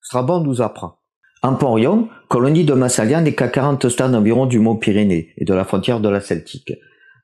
Strabon 0.00 0.40
nous 0.40 0.62
apprend. 0.62 0.98
Emporion, 1.42 2.08
colonie 2.28 2.64
de 2.64 2.74
Massalia 2.74 3.20
n'est 3.20 3.34
qu'à 3.34 3.48
40 3.48 3.88
stades 3.88 4.14
environ 4.14 4.46
du 4.46 4.58
mont 4.58 4.76
Pyrénées 4.76 5.32
et 5.36 5.44
de 5.44 5.54
la 5.54 5.64
frontière 5.64 6.00
de 6.00 6.08
la 6.08 6.20
Celtique. 6.20 6.72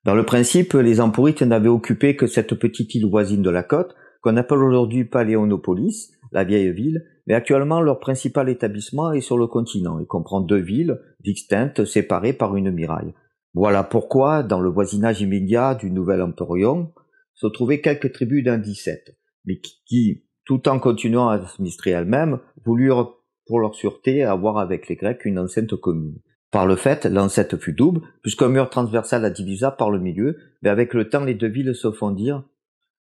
Dans 0.04 0.14
le 0.14 0.26
principe, 0.26 0.74
les 0.74 1.00
Emporites 1.00 1.40
n'avaient 1.40 1.68
occupé 1.68 2.14
que 2.14 2.26
cette 2.26 2.54
petite 2.54 2.94
île 2.94 3.06
voisine 3.06 3.40
de 3.40 3.48
la 3.48 3.62
côte, 3.62 3.94
qu'on 4.20 4.36
appelle 4.36 4.58
aujourd'hui 4.58 5.04
Paléonopolis, 5.04 6.12
la 6.30 6.44
vieille 6.44 6.72
ville, 6.72 7.06
mais 7.26 7.32
actuellement 7.32 7.80
leur 7.80 8.00
principal 8.00 8.50
établissement 8.50 9.12
est 9.12 9.22
sur 9.22 9.38
le 9.38 9.46
continent 9.46 9.98
et 9.98 10.06
comprend 10.06 10.42
deux 10.42 10.60
villes 10.60 11.00
distinctes 11.20 11.86
séparées 11.86 12.34
par 12.34 12.54
une 12.54 12.70
muraille. 12.70 13.14
Voilà 13.54 13.82
pourquoi, 13.82 14.42
dans 14.42 14.60
le 14.60 14.68
voisinage 14.68 15.22
immédiat 15.22 15.74
du 15.74 15.90
nouvel 15.90 16.20
Emporion, 16.20 16.92
se 17.32 17.46
trouvaient 17.46 17.80
quelques 17.80 18.12
tribus 18.12 18.44
d'Indicètes, 18.44 19.16
mais 19.46 19.58
qui, 19.86 20.24
tout 20.44 20.68
en 20.68 20.78
continuant 20.80 21.28
à 21.30 21.36
administrer 21.36 21.92
elles-mêmes, 21.92 22.40
voulurent 22.66 23.20
pour 23.46 23.58
leur 23.58 23.74
sûreté 23.74 24.22
avoir 24.22 24.58
avec 24.58 24.88
les 24.88 24.96
Grecs 24.96 25.24
une 25.24 25.38
enceinte 25.38 25.76
commune. 25.76 26.18
Par 26.54 26.66
le 26.66 26.76
fait, 26.76 27.04
l'enceinte 27.06 27.56
fut 27.56 27.72
double, 27.72 28.02
puisqu'un 28.22 28.46
mur 28.46 28.70
transversal 28.70 29.22
la 29.22 29.30
divisa 29.30 29.72
par 29.72 29.90
le 29.90 29.98
milieu, 29.98 30.36
mais 30.62 30.68
avec 30.68 30.94
le 30.94 31.08
temps 31.08 31.24
les 31.24 31.34
deux 31.34 31.48
villes 31.48 31.74
se 31.74 31.90
fondirent 31.90 32.44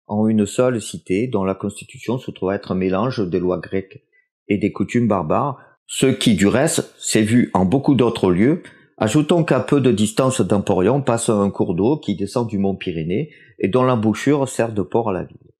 en 0.06 0.26
une 0.26 0.46
seule 0.46 0.80
cité 0.80 1.26
dont 1.26 1.44
la 1.44 1.54
constitution 1.54 2.16
se 2.16 2.30
trouve 2.30 2.52
être 2.52 2.72
un 2.72 2.76
mélange 2.76 3.28
des 3.28 3.38
lois 3.38 3.58
grecques 3.58 4.06
et 4.48 4.56
des 4.56 4.72
coutumes 4.72 5.06
barbares, 5.06 5.60
ce 5.86 6.06
qui 6.06 6.34
du 6.34 6.46
reste 6.46 6.94
s'est 6.98 7.20
vu 7.20 7.50
en 7.52 7.66
beaucoup 7.66 7.94
d'autres 7.94 8.30
lieux. 8.30 8.62
Ajoutons 8.96 9.44
qu'à 9.44 9.60
peu 9.60 9.82
de 9.82 9.92
distance 9.92 10.40
d'Emporion 10.40 11.02
passe 11.02 11.28
un 11.28 11.50
cours 11.50 11.74
d'eau 11.74 11.98
qui 11.98 12.16
descend 12.16 12.48
du 12.48 12.56
mont 12.56 12.74
Pyrénées 12.74 13.32
et 13.58 13.68
dont 13.68 13.82
l'embouchure 13.82 14.48
sert 14.48 14.72
de 14.72 14.80
port 14.80 15.10
à 15.10 15.12
la 15.12 15.24
ville. 15.24 15.52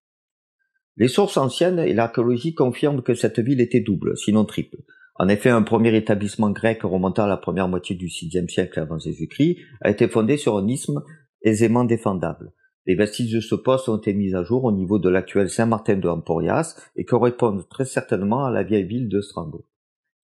Les 0.96 1.08
sources 1.08 1.36
anciennes 1.36 1.80
et 1.80 1.92
l'archéologie 1.92 2.54
confirment 2.54 3.02
que 3.02 3.12
cette 3.12 3.40
ville 3.40 3.60
était 3.60 3.80
double, 3.80 4.16
sinon 4.16 4.46
triple. 4.46 4.78
En 5.16 5.28
effet, 5.28 5.50
un 5.50 5.62
premier 5.62 5.94
établissement 5.94 6.50
grec 6.50 6.82
remontant 6.82 7.24
à 7.24 7.28
la 7.28 7.36
première 7.36 7.68
moitié 7.68 7.94
du 7.94 8.06
VIe 8.06 8.48
siècle 8.48 8.80
avant 8.80 8.98
Jésus-Christ 8.98 9.58
a 9.82 9.90
été 9.90 10.08
fondé 10.08 10.36
sur 10.36 10.56
un 10.56 10.66
isthme 10.66 11.02
aisément 11.42 11.84
défendable. 11.84 12.52
Les 12.86 12.96
vestiges 12.96 13.32
de 13.32 13.40
ce 13.40 13.54
poste 13.54 13.88
ont 13.88 13.98
été 13.98 14.12
mis 14.12 14.34
à 14.34 14.42
jour 14.42 14.64
au 14.64 14.72
niveau 14.72 14.98
de 14.98 15.08
l'actuel 15.08 15.48
Saint-Martin 15.48 15.96
de 15.96 16.08
Emporias 16.08 16.74
et 16.96 17.04
correspondent 17.04 17.68
très 17.68 17.84
certainement 17.84 18.44
à 18.44 18.50
la 18.50 18.64
vieille 18.64 18.86
ville 18.86 19.08
de 19.08 19.20
Strabo. 19.20 19.66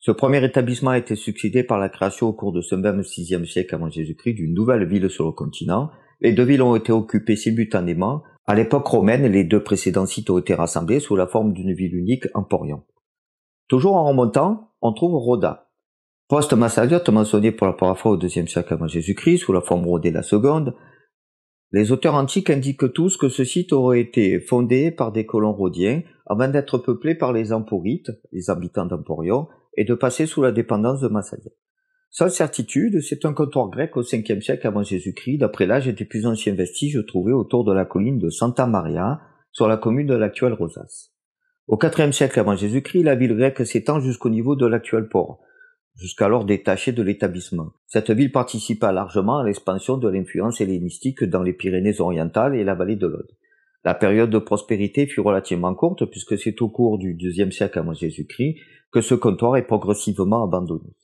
Ce 0.00 0.10
premier 0.10 0.44
établissement 0.44 0.90
a 0.90 0.98
été 0.98 1.16
succédé 1.16 1.62
par 1.62 1.78
la 1.78 1.88
création 1.88 2.28
au 2.28 2.32
cours 2.32 2.52
de 2.52 2.60
ce 2.60 2.74
même 2.74 3.02
VIe 3.02 3.46
siècle 3.46 3.74
avant 3.74 3.90
Jésus-Christ 3.90 4.34
d'une 4.34 4.54
nouvelle 4.54 4.88
ville 4.88 5.10
sur 5.10 5.26
le 5.26 5.32
continent. 5.32 5.90
Les 6.20 6.32
deux 6.32 6.44
villes 6.44 6.62
ont 6.62 6.76
été 6.76 6.92
occupées 6.92 7.36
simultanément. 7.36 8.22
À 8.46 8.54
l'époque 8.54 8.86
romaine, 8.86 9.26
les 9.26 9.44
deux 9.44 9.62
précédents 9.62 10.06
sites 10.06 10.30
ont 10.30 10.38
été 10.38 10.54
rassemblés 10.54 11.00
sous 11.00 11.14
la 11.14 11.26
forme 11.26 11.52
d'une 11.52 11.74
ville 11.74 11.94
unique, 11.94 12.24
Emporion. 12.34 12.82
Toujours 13.68 13.96
en 13.96 14.04
remontant, 14.04 14.72
on 14.80 14.92
trouve 14.92 15.14
Rhoda. 15.14 15.70
Poste 16.28 16.54
massaliote 16.54 17.08
mentionné 17.10 17.52
pour 17.52 17.66
la 17.66 17.72
première 17.74 17.98
fois 17.98 18.12
au 18.12 18.16
deuxième 18.16 18.48
siècle 18.48 18.72
avant 18.72 18.86
Jésus-Christ 18.86 19.38
sous 19.38 19.52
la 19.52 19.60
forme 19.60 19.86
rhodée 19.86 20.10
la 20.10 20.22
seconde, 20.22 20.74
les 21.70 21.92
auteurs 21.92 22.14
antiques 22.14 22.48
indiquent 22.48 22.92
tous 22.94 23.18
que 23.18 23.28
ce 23.28 23.44
site 23.44 23.74
aurait 23.74 24.00
été 24.00 24.40
fondé 24.40 24.90
par 24.90 25.12
des 25.12 25.26
colons 25.26 25.52
rhodiens 25.52 26.02
avant 26.24 26.48
d'être 26.48 26.78
peuplé 26.78 27.14
par 27.14 27.34
les 27.34 27.52
Emporites, 27.52 28.10
les 28.32 28.48
habitants 28.48 28.86
d'Emporion, 28.86 29.48
et 29.76 29.84
de 29.84 29.94
passer 29.94 30.24
sous 30.24 30.40
la 30.40 30.50
dépendance 30.50 31.00
de 31.00 31.08
Massalia. 31.08 31.50
Sans 32.10 32.30
certitude, 32.30 33.02
c'est 33.02 33.26
un 33.26 33.34
comptoir 33.34 33.68
grec 33.68 33.96
au 33.98 34.02
5e 34.02 34.40
siècle 34.40 34.66
avant 34.66 34.82
Jésus-Christ, 34.82 35.38
d'après 35.38 35.66
l'âge 35.66 35.88
des 35.88 36.04
plus 36.06 36.26
anciens 36.26 36.54
vestiges 36.54 37.04
trouvés 37.06 37.34
autour 37.34 37.64
de 37.64 37.74
la 37.74 37.84
colline 37.84 38.18
de 38.18 38.30
Santa 38.30 38.66
Maria, 38.66 39.20
sur 39.52 39.68
la 39.68 39.76
commune 39.76 40.06
de 40.06 40.14
l'actuelle 40.14 40.54
Rosas. 40.54 41.10
Au 41.68 41.76
4e 41.76 42.12
siècle 42.12 42.40
avant 42.40 42.56
Jésus-Christ, 42.56 43.02
la 43.02 43.14
ville 43.14 43.36
grecque 43.36 43.66
s'étend 43.66 44.00
jusqu'au 44.00 44.30
niveau 44.30 44.56
de 44.56 44.66
l'actuel 44.66 45.06
port, 45.06 45.40
jusqu'alors 45.96 46.46
détachée 46.46 46.92
de 46.92 47.02
l'établissement. 47.02 47.72
Cette 47.86 48.10
ville 48.10 48.32
participa 48.32 48.90
largement 48.90 49.36
à 49.36 49.44
l'expansion 49.44 49.98
de 49.98 50.08
l'influence 50.08 50.62
hellénistique 50.62 51.24
dans 51.24 51.42
les 51.42 51.52
Pyrénées 51.52 52.00
orientales 52.00 52.56
et 52.56 52.64
la 52.64 52.74
vallée 52.74 52.96
de 52.96 53.06
l'Aude. 53.06 53.30
La 53.84 53.92
période 53.92 54.30
de 54.30 54.38
prospérité 54.38 55.06
fut 55.06 55.20
relativement 55.20 55.74
courte 55.74 56.06
puisque 56.06 56.38
c'est 56.38 56.62
au 56.62 56.70
cours 56.70 56.96
du 56.96 57.12
deuxième 57.12 57.52
siècle 57.52 57.78
avant 57.78 57.92
Jésus-Christ 57.92 58.56
que 58.90 59.02
ce 59.02 59.14
comptoir 59.14 59.58
est 59.58 59.66
progressivement 59.66 60.42
abandonné. 60.42 60.94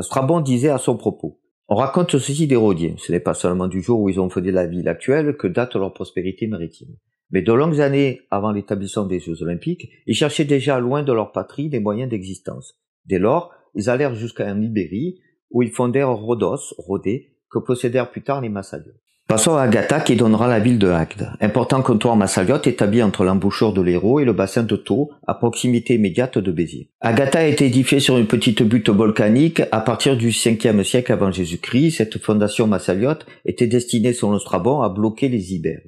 Strabon 0.00 0.40
disait 0.40 0.68
à 0.68 0.78
son 0.78 0.96
propos, 0.96 1.38
on 1.68 1.76
raconte 1.76 2.18
ceci 2.18 2.48
des 2.48 2.56
Rhodiens, 2.56 2.94
ce 2.98 3.12
n'est 3.12 3.20
pas 3.20 3.34
seulement 3.34 3.68
du 3.68 3.82
jour 3.82 4.00
où 4.00 4.08
ils 4.08 4.18
ont 4.18 4.30
fondé 4.30 4.50
la 4.50 4.66
ville 4.66 4.88
actuelle 4.88 5.36
que 5.36 5.46
date 5.46 5.76
leur 5.76 5.92
prospérité 5.92 6.48
maritime. 6.48 6.96
Mais 7.30 7.42
de 7.42 7.52
longues 7.52 7.80
années 7.80 8.22
avant 8.30 8.52
l'établissement 8.52 9.04
des 9.04 9.20
Jeux 9.20 9.42
olympiques, 9.42 9.90
ils 10.06 10.14
cherchaient 10.14 10.44
déjà 10.44 10.80
loin 10.80 11.02
de 11.02 11.12
leur 11.12 11.32
patrie 11.32 11.68
des 11.68 11.80
moyens 11.80 12.10
d'existence. 12.10 12.74
Dès 13.04 13.18
lors, 13.18 13.52
ils 13.74 13.90
allèrent 13.90 14.14
jusqu'à 14.14 14.50
Ibérie, 14.50 15.20
où 15.50 15.62
ils 15.62 15.70
fondèrent 15.70 16.12
Rhodos, 16.12 16.74
Rhodé, 16.78 17.34
que 17.50 17.58
possédèrent 17.58 18.10
plus 18.10 18.22
tard 18.22 18.40
les 18.40 18.48
Massaliotes. 18.48 18.96
Passons 19.28 19.56
à 19.56 19.64
Agatha 19.64 20.00
qui 20.00 20.16
donnera 20.16 20.48
la 20.48 20.58
ville 20.58 20.78
de 20.78 20.88
Agde, 20.88 21.32
important 21.42 21.82
comptoir 21.82 22.16
massaliote 22.16 22.66
établi 22.66 23.02
entre 23.02 23.24
l'embouchure 23.24 23.74
de 23.74 23.82
l'Hérault 23.82 24.20
et 24.20 24.24
le 24.24 24.32
bassin 24.32 24.62
de 24.62 24.74
Thau, 24.74 25.10
à 25.26 25.34
proximité 25.34 25.96
immédiate 25.96 26.38
de 26.38 26.50
Béziers. 26.50 26.88
Agatha 27.02 27.40
a 27.40 27.44
été 27.44 27.66
édifiée 27.66 28.00
sur 28.00 28.16
une 28.16 28.26
petite 28.26 28.62
butte 28.62 28.88
volcanique 28.88 29.60
à 29.70 29.82
partir 29.82 30.16
du 30.16 30.30
5e 30.30 30.82
siècle 30.82 31.12
avant 31.12 31.30
Jésus-Christ. 31.30 31.98
Cette 31.98 32.16
fondation 32.16 32.66
massaliote 32.66 33.26
était 33.44 33.66
destinée, 33.66 34.14
selon 34.14 34.38
Strabon, 34.38 34.80
à 34.80 34.88
bloquer 34.88 35.28
les 35.28 35.52
Ibères. 35.52 35.82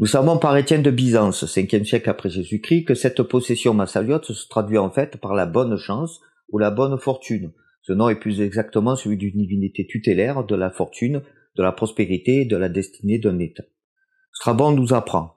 Nous 0.00 0.06
savons 0.06 0.38
par 0.38 0.56
Étienne 0.56 0.84
de 0.84 0.92
Byzance, 0.92 1.44
5e 1.44 1.84
siècle 1.84 2.08
après 2.08 2.30
Jésus-Christ, 2.30 2.84
que 2.84 2.94
cette 2.94 3.20
possession 3.24 3.74
massaliote 3.74 4.26
se 4.26 4.48
traduit 4.48 4.78
en 4.78 4.90
fait 4.90 5.16
par 5.16 5.34
la 5.34 5.44
bonne 5.44 5.76
chance 5.76 6.20
ou 6.50 6.58
la 6.58 6.70
bonne 6.70 6.96
fortune. 6.98 7.50
Ce 7.82 7.92
nom 7.92 8.08
est 8.08 8.20
plus 8.20 8.40
exactement 8.40 8.94
celui 8.94 9.16
d'une 9.16 9.40
divinité 9.40 9.88
tutélaire 9.88 10.44
de 10.44 10.54
la 10.54 10.70
fortune 10.70 11.22
de 11.56 11.62
la 11.64 11.72
prospérité 11.72 12.42
et 12.42 12.44
de 12.44 12.56
la 12.56 12.68
destinée 12.68 13.18
d'un 13.18 13.40
État. 13.40 13.64
Strabon 14.32 14.70
nous 14.70 14.94
apprend. 14.94 15.34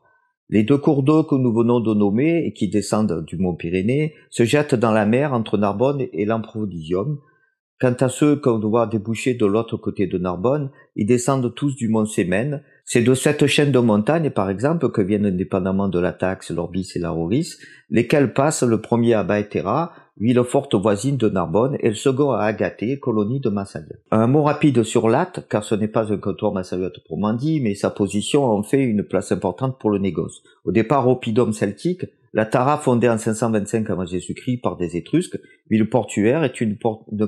Les 0.49 0.61
deux 0.61 0.77
cours 0.77 1.01
d'eau 1.01 1.23
que 1.23 1.33
nous 1.33 1.51
venons 1.51 1.79
de 1.79 1.95
nommer 1.95 2.45
et 2.45 2.53
qui 2.53 2.69
descendent 2.69 3.25
du 3.25 3.37
mont 3.37 3.55
Pyrénées 3.55 4.13
se 4.29 4.43
jettent 4.43 4.75
dans 4.75 4.91
la 4.91 5.07
mer 5.07 5.33
entre 5.33 5.57
Narbonne 5.57 6.05
et 6.13 6.25
l'Amprodisium. 6.25 7.19
Quant 7.79 7.95
à 7.99 8.09
ceux 8.09 8.35
qu'on 8.35 8.59
doit 8.59 8.85
déboucher 8.85 9.33
de 9.33 9.47
l'autre 9.47 9.75
côté 9.75 10.05
de 10.05 10.19
Narbonne, 10.19 10.69
ils 10.95 11.07
descendent 11.07 11.55
tous 11.55 11.75
du 11.75 11.89
mont 11.89 12.05
Sémène. 12.05 12.61
C'est 12.93 13.03
de 13.03 13.13
cette 13.13 13.47
chaîne 13.47 13.71
de 13.71 13.79
montagnes, 13.79 14.31
par 14.31 14.49
exemple, 14.49 14.91
que 14.91 15.01
viennent 15.01 15.25
indépendamment 15.25 15.87
de 15.87 15.97
la 15.97 16.11
Taxe, 16.11 16.51
l'Orbis 16.51 16.91
et 16.95 16.99
la 16.99 17.11
Roris, 17.11 17.57
lesquels 17.89 18.33
passent 18.33 18.63
le 18.63 18.81
premier 18.81 19.13
à 19.13 19.23
Baetera, 19.23 19.93
ville 20.19 20.43
forte 20.43 20.75
voisine 20.75 21.15
de 21.15 21.29
Narbonne, 21.29 21.77
et 21.79 21.87
le 21.87 21.95
second 21.95 22.31
à 22.31 22.41
Agathée, 22.43 22.99
colonie 22.99 23.39
de 23.39 23.47
Massaliote. 23.47 24.01
Un 24.11 24.27
mot 24.27 24.43
rapide 24.43 24.83
sur 24.83 25.07
Latte, 25.07 25.47
car 25.47 25.63
ce 25.63 25.73
n'est 25.73 25.87
pas 25.87 26.11
un 26.11 26.17
comptoir 26.17 26.51
Massaliote 26.51 26.99
pour 27.07 27.17
dit, 27.35 27.61
mais 27.61 27.75
sa 27.75 27.91
position 27.91 28.43
en 28.43 28.61
fait 28.61 28.83
une 28.83 29.03
place 29.03 29.31
importante 29.31 29.79
pour 29.79 29.89
le 29.89 29.99
négoce. 29.99 30.43
Au 30.65 30.73
départ 30.73 31.07
oppidum 31.07 31.53
celtique, 31.53 32.03
la 32.33 32.45
Tara, 32.45 32.77
fondée 32.77 33.07
en 33.07 33.17
525 33.17 33.89
avant 33.89 34.05
Jésus-Christ 34.05 34.57
par 34.57 34.75
des 34.75 34.97
Étrusques, 34.97 35.39
ville 35.69 35.89
portuaire, 35.89 36.43
est 36.43 36.59
une, 36.59 36.77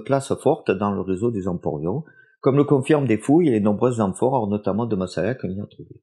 place 0.04 0.34
forte 0.42 0.72
dans 0.72 0.92
le 0.92 1.00
réseau 1.00 1.32
des 1.32 1.48
emporions, 1.48 2.04
comme 2.44 2.58
le 2.58 2.66
confirment 2.66 3.08
des 3.08 3.18
fouilles 3.18 3.48
et 3.48 3.52
les 3.52 3.62
nombreuses 3.62 4.02
amphores, 4.02 4.50
notamment 4.50 4.86
de 4.86 4.98
Massalia 4.98 5.34
qu'on 5.34 5.48
y 5.48 5.62
a 5.62 5.66
trouvées. 5.66 6.02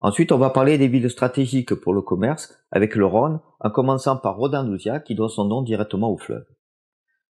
Ensuite, 0.00 0.32
on 0.32 0.38
va 0.38 0.50
parler 0.50 0.78
des 0.78 0.88
villes 0.88 1.08
stratégiques 1.08 1.76
pour 1.76 1.94
le 1.94 2.02
commerce 2.02 2.58
avec 2.72 2.96
le 2.96 3.06
Rhône, 3.06 3.40
en 3.60 3.70
commençant 3.70 4.16
par 4.16 4.36
Rodandousia 4.36 4.98
qui 4.98 5.14
doit 5.14 5.28
son 5.28 5.44
nom 5.44 5.62
directement 5.62 6.12
au 6.12 6.18
fleuve. 6.18 6.44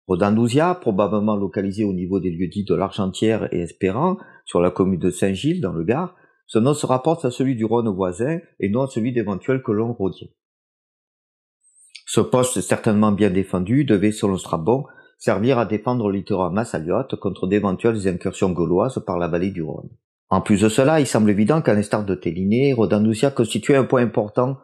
Rodandousia, 0.08 0.74
probablement 0.74 1.36
localisé 1.36 1.84
au 1.84 1.94
niveau 1.94 2.20
des 2.20 2.32
lieux 2.32 2.48
dits 2.48 2.66
de 2.66 2.74
l'Argentière 2.74 3.54
et 3.54 3.60
Espérant, 3.60 4.18
sur 4.46 4.62
la 4.62 4.72
commune 4.72 5.00
de 5.00 5.12
Saint-Gilles 5.12 5.62
dans 5.62 5.74
le 5.74 5.84
Gard, 5.84 6.16
ce 6.48 6.58
nom 6.58 6.74
se 6.74 6.88
rapporte 6.88 7.24
à 7.24 7.30
celui 7.30 7.56
du 7.56 7.66
Rhône 7.66 7.90
voisin 7.90 8.40
et 8.60 8.70
non 8.70 8.82
à 8.82 8.88
celui 8.88 9.14
d'éventuels 9.14 9.62
colons 9.62 9.94
rhodiens. 9.94 10.30
Ce 12.08 12.22
poste 12.22 12.62
certainement 12.62 13.12
bien 13.12 13.30
défendu 13.30 13.86
devait, 13.86 14.12
selon 14.12 14.38
Strabon, 14.38 14.86
servir 15.18 15.58
à 15.60 15.66
défendre 15.66 16.10
le 16.10 16.18
littoral 16.18 16.52
massaliote 16.54 17.16
contre 17.16 17.48
d'éventuelles 17.48 18.08
incursions 18.08 18.52
gauloises 18.52 19.02
par 19.06 19.18
la 19.18 19.28
vallée 19.28 19.52
du 19.52 19.64
Rhône. 19.64 19.90
En 20.30 20.42
plus 20.42 20.62
de 20.62 20.70
cela, 20.70 21.00
il 21.00 21.08
semble 21.08 21.30
évident 21.30 21.62
qu'à 21.62 21.74
l'instar 21.74 22.04
de 22.04 22.14
Téliné, 22.14 22.74
Rodandousia 22.74 23.32
constituait 23.32 23.78
un 23.78 23.86
point 23.86 24.02
important 24.02 24.58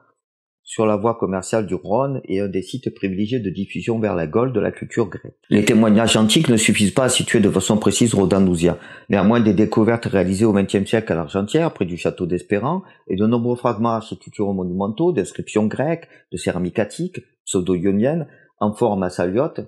sur 0.65 0.85
la 0.85 0.95
voie 0.95 1.15
commerciale 1.15 1.67
du 1.67 1.75
Rhône 1.75 2.21
et 2.25 2.39
un 2.39 2.47
des 2.47 2.61
sites 2.61 2.93
privilégiés 2.93 3.39
de 3.39 3.49
diffusion 3.49 3.99
vers 3.99 4.15
la 4.15 4.27
Gaule 4.27 4.53
de 4.53 4.59
la 4.59 4.71
culture 4.71 5.07
grecque. 5.07 5.35
Les 5.49 5.65
témoignages 5.65 6.15
antiques 6.15 6.47
ne 6.47 6.57
suffisent 6.57 6.93
pas 6.93 7.05
à 7.05 7.09
situer 7.09 7.41
de 7.41 7.49
façon 7.49 7.77
précise 7.77 8.13
Rodandousia. 8.13 8.77
Néanmoins, 9.09 9.41
des 9.41 9.53
découvertes 9.53 10.05
réalisées 10.05 10.45
au 10.45 10.53
XXe 10.53 10.85
siècle 10.85 11.11
à 11.11 11.15
l'Argentière, 11.15 11.73
près 11.73 11.85
du 11.85 11.97
château 11.97 12.25
d'Espérant, 12.25 12.83
et 13.07 13.17
de 13.17 13.25
nombreux 13.25 13.57
fragments 13.57 13.91
architecturaux 13.91 14.53
monumentaux, 14.53 15.11
d'inscriptions 15.11 15.67
grecques, 15.67 16.07
de 16.31 16.37
céramique 16.37 16.79
attique, 16.79 17.19
pseudo-ionienne, 17.45 18.27
en 18.63 18.73
forme 18.73 19.03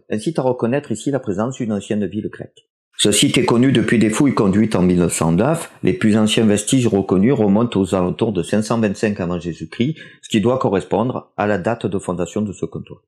incitent 0.09 0.39
à 0.39 0.41
reconnaître 0.41 0.91
ici 0.91 1.11
la 1.11 1.19
présence 1.19 1.57
d'une 1.57 1.73
ancienne 1.73 2.05
ville 2.05 2.29
grecque. 2.29 2.67
Ce 2.97 3.11
site 3.11 3.37
est 3.37 3.45
connu 3.45 3.73
depuis 3.73 3.99
des 3.99 4.09
fouilles 4.09 4.33
conduites 4.33 4.75
en 4.75 4.81
1909. 4.81 5.69
Les 5.83 5.91
plus 5.91 6.15
anciens 6.17 6.45
vestiges 6.45 6.87
reconnus 6.87 7.33
remontent 7.33 7.77
aux 7.77 7.93
alentours 7.93 8.31
de 8.31 8.41
525 8.41 9.19
avant 9.19 9.37
Jésus-Christ, 9.37 9.97
ce 10.21 10.29
qui 10.29 10.39
doit 10.39 10.59
correspondre 10.59 11.33
à 11.35 11.45
la 11.45 11.57
date 11.57 11.85
de 11.85 11.99
fondation 11.99 12.41
de 12.41 12.53
ce 12.53 12.65
comptoir. 12.65 13.01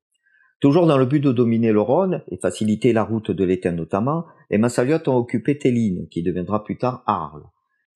Toujours 0.60 0.86
dans 0.86 0.98
le 0.98 1.06
but 1.06 1.20
de 1.20 1.32
dominer 1.32 1.72
le 1.72 1.80
Rhône 1.80 2.22
et 2.28 2.36
faciliter 2.36 2.92
la 2.92 3.02
route 3.02 3.30
de 3.30 3.44
l'Étain 3.44 3.72
notamment, 3.72 4.26
les 4.50 4.58
Massaliotes 4.58 5.08
ont 5.08 5.16
occupé 5.16 5.56
Téline, 5.56 6.06
qui 6.10 6.22
deviendra 6.22 6.64
plus 6.64 6.76
tard 6.76 7.02
Arles. 7.06 7.46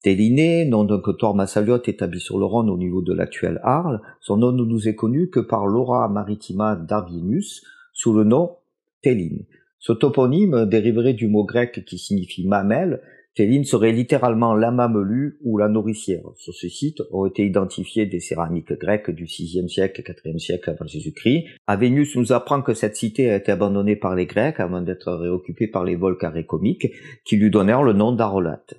Téliné, 0.03 0.65
nom 0.65 0.83
d'un 0.83 0.99
comptoir 0.99 1.35
massaliote 1.35 1.89
établi 1.89 2.19
sur 2.19 2.37
le 2.37 2.45
Rhône 2.45 2.69
au 2.69 2.77
niveau 2.77 3.03
de 3.03 3.13
l'actuel 3.13 3.61
Arles, 3.63 4.01
son 4.21 4.37
nom 4.37 4.51
ne 4.51 4.65
nous 4.65 4.89
est 4.89 4.97
connu 4.97 5.31
que 5.31 5.39
par 5.39 5.67
l'aura 5.67 6.09
maritima 6.09 6.75
d'Arvinus 6.75 7.63
sous 7.93 8.13
le 8.13 8.25
nom 8.25 8.57
Téline. 9.03 9.47
Ce 9.79 9.93
toponyme 9.93 10.67
dériverait 10.67 11.13
du 11.13 11.27
mot 11.27 11.45
grec 11.45 11.85
qui 11.85 11.99
signifie 11.99 12.47
mamelle. 12.47 13.03
Téline 13.35 13.65
serait 13.65 13.93
littéralement 13.93 14.55
la 14.55 14.71
mamelue 14.71 15.39
ou 15.43 15.59
la 15.59 15.69
nourricière. 15.69 16.23
Sur 16.37 16.55
ce 16.55 16.69
site 16.69 16.99
ont 17.11 17.27
été 17.27 17.45
identifiées 17.45 18.07
des 18.07 18.21
céramiques 18.21 18.75
grecques 18.75 19.11
du 19.11 19.25
6e 19.25 19.69
siècle 19.69 20.03
et 20.03 20.05
4e 20.05 20.39
siècle 20.39 20.71
avant 20.71 20.87
Jésus-Christ. 20.87 21.47
Avénus 21.67 22.15
nous 22.15 22.33
apprend 22.33 22.63
que 22.63 22.75
cette 22.75 22.95
cité 22.95 23.31
a 23.31 23.37
été 23.37 23.51
abandonnée 23.51 23.97
par 23.97 24.15
les 24.15 24.27
Grecs 24.27 24.61
avant 24.61 24.83
d'être 24.83 25.11
réoccupée 25.13 25.67
par 25.67 25.85
les 25.85 25.97
vols 25.97 26.19
comiques 26.47 26.93
qui 27.25 27.37
lui 27.37 27.51
donnèrent 27.51 27.83
le 27.83 27.95
nom 27.95 28.13
d'Arolate. 28.13 28.75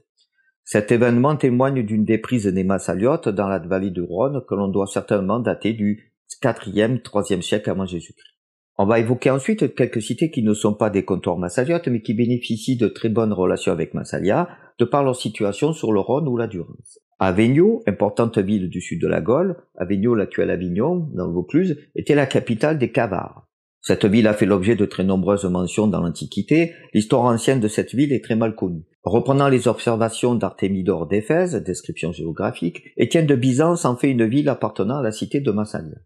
Cet 0.63 0.91
événement 0.91 1.35
témoigne 1.35 1.83
d'une 1.83 2.05
déprise 2.05 2.45
des 2.45 2.63
Massaliotes 2.63 3.27
dans 3.27 3.47
la 3.47 3.59
vallée 3.59 3.91
du 3.91 4.01
Rhône 4.01 4.41
que 4.47 4.55
l'on 4.55 4.69
doit 4.69 4.87
certainement 4.87 5.39
dater 5.39 5.73
du 5.73 6.13
4e, 6.41 7.01
3e 7.01 7.41
siècle 7.41 7.69
avant 7.69 7.85
Jésus-Christ. 7.85 8.33
On 8.77 8.85
va 8.85 8.99
évoquer 8.99 9.29
ensuite 9.29 9.75
quelques 9.75 10.01
cités 10.01 10.31
qui 10.31 10.41
ne 10.41 10.53
sont 10.53 10.73
pas 10.73 10.89
des 10.89 11.05
comptoirs 11.05 11.37
massaliotes, 11.37 11.87
mais 11.87 12.01
qui 12.01 12.15
bénéficient 12.15 12.77
de 12.77 12.87
très 12.87 13.09
bonnes 13.09 13.33
relations 13.33 13.71
avec 13.71 13.93
Massalia, 13.93 14.49
de 14.79 14.85
par 14.85 15.03
leur 15.03 15.15
situation 15.15 15.73
sur 15.73 15.91
le 15.91 15.99
Rhône 15.99 16.27
ou 16.27 16.37
la 16.37 16.47
Durance. 16.47 16.99
Avignon, 17.19 17.81
importante 17.85 18.39
ville 18.39 18.69
du 18.69 18.81
sud 18.81 18.99
de 18.99 19.07
la 19.07 19.21
Gaule, 19.21 19.57
Avignon, 19.77 20.15
l'actuel 20.15 20.49
Avignon, 20.49 21.07
dans 21.13 21.27
le 21.27 21.33
Vaucluse, 21.33 21.77
était 21.95 22.15
la 22.15 22.25
capitale 22.25 22.79
des 22.79 22.91
Cavars. 22.91 23.47
Cette 23.81 24.05
ville 24.05 24.27
a 24.27 24.33
fait 24.33 24.45
l'objet 24.45 24.75
de 24.75 24.85
très 24.85 25.03
nombreuses 25.03 25.45
mentions 25.45 25.87
dans 25.87 26.01
l'Antiquité. 26.01 26.73
L'histoire 26.93 27.25
ancienne 27.25 27.59
de 27.59 27.67
cette 27.67 27.93
ville 27.93 28.13
est 28.13 28.23
très 28.23 28.35
mal 28.35 28.55
connue. 28.55 28.85
Reprenant 29.03 29.49
les 29.49 29.67
observations 29.67 30.35
d'Artémidore 30.35 31.07
d'Éphèse, 31.07 31.55
description 31.55 32.13
géographique, 32.13 32.81
Étienne 32.97 33.27
de 33.27 33.35
Byzance 33.35 33.85
en 33.85 33.97
fait 33.97 34.09
une 34.09 34.25
ville 34.25 34.49
appartenant 34.49 34.99
à 34.99 35.03
la 35.03 35.11
cité 35.11 35.41
de 35.41 35.51
Massalia. 35.51 35.97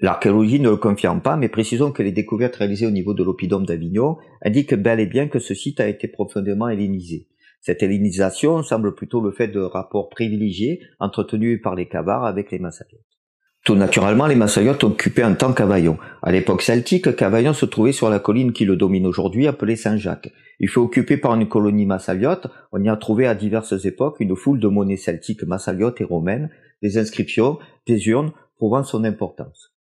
L'archéologie 0.00 0.60
ne 0.60 0.68
le 0.68 0.76
confirme 0.76 1.22
pas, 1.22 1.36
mais 1.36 1.48
précisons 1.48 1.90
que 1.90 2.02
les 2.02 2.12
découvertes 2.12 2.56
réalisées 2.56 2.86
au 2.86 2.90
niveau 2.90 3.14
de 3.14 3.24
l'oppidum 3.24 3.64
d'Avignon 3.64 4.18
indiquent 4.42 4.74
bel 4.74 5.00
et 5.00 5.06
bien 5.06 5.28
que 5.28 5.38
ce 5.38 5.54
site 5.54 5.80
a 5.80 5.88
été 5.88 6.06
profondément 6.06 6.68
hellénisé. 6.68 7.28
Cette 7.62 7.82
hellénisation 7.82 8.62
semble 8.62 8.94
plutôt 8.94 9.22
le 9.22 9.32
fait 9.32 9.48
de 9.48 9.60
rapports 9.60 10.10
privilégiés 10.10 10.80
entretenus 11.00 11.62
par 11.62 11.74
les 11.74 11.88
Cavars 11.88 12.26
avec 12.26 12.50
les 12.50 12.58
Massaliotes. 12.58 13.00
Tout 13.64 13.74
naturellement, 13.74 14.26
les 14.26 14.36
Massaliotes 14.36 14.84
occupaient 14.84 15.22
un 15.22 15.34
temps 15.34 15.54
Cavaillon. 15.54 15.96
À 16.22 16.30
l'époque 16.30 16.62
celtique, 16.62 17.16
Cavaillon 17.16 17.54
se 17.54 17.66
trouvait 17.66 17.92
sur 17.92 18.10
la 18.10 18.20
colline 18.20 18.52
qui 18.52 18.66
le 18.66 18.76
domine 18.76 19.06
aujourd'hui, 19.06 19.48
appelée 19.48 19.76
Saint-Jacques. 19.76 20.30
Il 20.60 20.68
fut 20.68 20.78
occupé 20.78 21.16
par 21.16 21.34
une 21.34 21.48
colonie 21.48 21.86
massaliote. 21.86 22.46
On 22.70 22.82
y 22.82 22.88
a 22.88 22.96
trouvé 22.96 23.26
à 23.26 23.34
diverses 23.34 23.84
époques 23.84 24.20
une 24.20 24.36
foule 24.36 24.60
de 24.60 24.68
monnaies 24.68 24.96
celtiques 24.96 25.42
massaliotes 25.42 26.00
et 26.00 26.04
romaines, 26.04 26.50
des 26.82 26.98
inscriptions, 26.98 27.58
des 27.86 28.06
urnes, 28.06 28.32
prouvant 28.56 28.84
son 28.84 29.02
importance. 29.02 29.75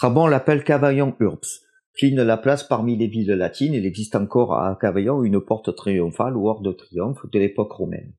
Strabon 0.00 0.28
l'appelle 0.28 0.64
Cavaillon 0.64 1.14
Urbs. 1.20 1.60
Pline 1.92 2.22
la 2.22 2.38
place 2.38 2.64
parmi 2.64 2.96
les 2.96 3.06
villes 3.06 3.32
latines. 3.32 3.74
Il 3.74 3.84
existe 3.84 4.16
encore 4.16 4.54
à 4.54 4.74
Cavaillon 4.80 5.24
une 5.24 5.42
porte 5.42 5.76
triomphale 5.76 6.38
ou 6.38 6.48
hors 6.48 6.62
de 6.62 6.72
triomphe 6.72 7.26
de 7.30 7.38
l'époque 7.38 7.72
romaine. 7.72 8.14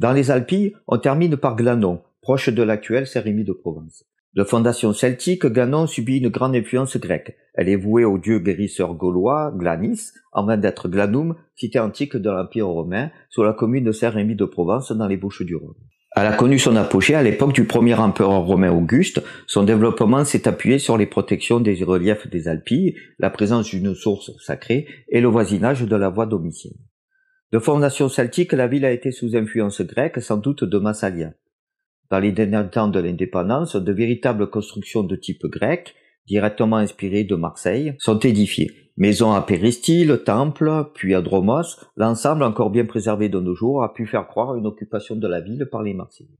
Dans 0.00 0.10
les 0.10 0.32
Alpilles, 0.32 0.74
on 0.88 0.98
termine 0.98 1.36
par 1.36 1.54
Glanon, 1.54 2.02
proche 2.20 2.48
de 2.48 2.64
l'actuelle 2.64 3.06
Sérémie 3.06 3.44
de 3.44 3.52
Provence. 3.52 4.02
De 4.34 4.42
fondation 4.42 4.92
celtique, 4.92 5.46
Glanon 5.46 5.86
subit 5.86 6.18
une 6.18 6.30
grande 6.30 6.56
influence 6.56 6.96
grecque. 6.96 7.36
Elle 7.54 7.68
est 7.68 7.76
vouée 7.76 8.04
au 8.04 8.18
dieu 8.18 8.40
guérisseur 8.40 8.96
gaulois, 8.96 9.52
Glanis, 9.54 10.14
avant 10.32 10.56
d'être 10.56 10.88
Glanum, 10.88 11.36
cité 11.54 11.78
antique 11.78 12.16
de 12.16 12.28
l'Empire 12.28 12.66
romain, 12.66 13.12
sur 13.30 13.44
la 13.44 13.52
commune 13.52 13.84
de 13.84 13.92
Saint-Rémy 13.92 14.34
de 14.34 14.44
Provence 14.44 14.90
dans 14.90 15.06
les 15.06 15.16
Bouches 15.16 15.42
du 15.42 15.54
Rhône. 15.54 15.76
Elle 16.18 16.28
a 16.28 16.32
connu 16.32 16.58
son 16.58 16.76
apogée 16.76 17.14
à 17.14 17.22
l'époque 17.22 17.52
du 17.52 17.66
premier 17.66 17.94
empereur 17.94 18.40
romain 18.40 18.72
Auguste. 18.72 19.22
Son 19.46 19.64
développement 19.64 20.24
s'est 20.24 20.48
appuyé 20.48 20.78
sur 20.78 20.96
les 20.96 21.04
protections 21.04 21.60
des 21.60 21.84
reliefs 21.84 22.26
des 22.28 22.48
Alpilles, 22.48 22.96
la 23.18 23.28
présence 23.28 23.68
d'une 23.68 23.94
source 23.94 24.30
sacrée 24.38 24.86
et 25.10 25.20
le 25.20 25.28
voisinage 25.28 25.82
de 25.82 25.94
la 25.94 26.08
voie 26.08 26.24
domitienne. 26.24 26.78
De 27.52 27.58
fondation 27.58 28.08
celtique, 28.08 28.54
la 28.54 28.66
ville 28.66 28.86
a 28.86 28.92
été 28.92 29.12
sous 29.12 29.36
influence 29.36 29.82
grecque, 29.82 30.22
sans 30.22 30.38
doute 30.38 30.64
de 30.64 30.78
Massalia. 30.78 31.34
Dans 32.10 32.18
les 32.18 32.32
derniers 32.32 32.70
temps 32.70 32.88
de 32.88 32.98
l'indépendance, 32.98 33.76
de 33.76 33.92
véritables 33.92 34.48
constructions 34.48 35.02
de 35.02 35.16
type 35.16 35.44
grec, 35.44 35.94
directement 36.26 36.78
inspirées 36.78 37.24
de 37.24 37.34
Marseille, 37.34 37.94
sont 37.98 38.18
édifiées. 38.20 38.85
Maisons 38.98 39.32
à 39.32 39.42
péristyle, 39.42 40.22
temples, 40.24 40.90
puis 40.94 41.14
à 41.14 41.20
dromos, 41.20 41.76
l'ensemble 41.96 42.42
encore 42.42 42.70
bien 42.70 42.86
préservé 42.86 43.28
de 43.28 43.38
nos 43.38 43.54
jours 43.54 43.82
a 43.82 43.92
pu 43.92 44.06
faire 44.06 44.26
croire 44.26 44.56
une 44.56 44.66
occupation 44.66 45.16
de 45.16 45.28
la 45.28 45.42
ville 45.42 45.68
par 45.70 45.82
les 45.82 45.92
Marseillais. 45.92 46.38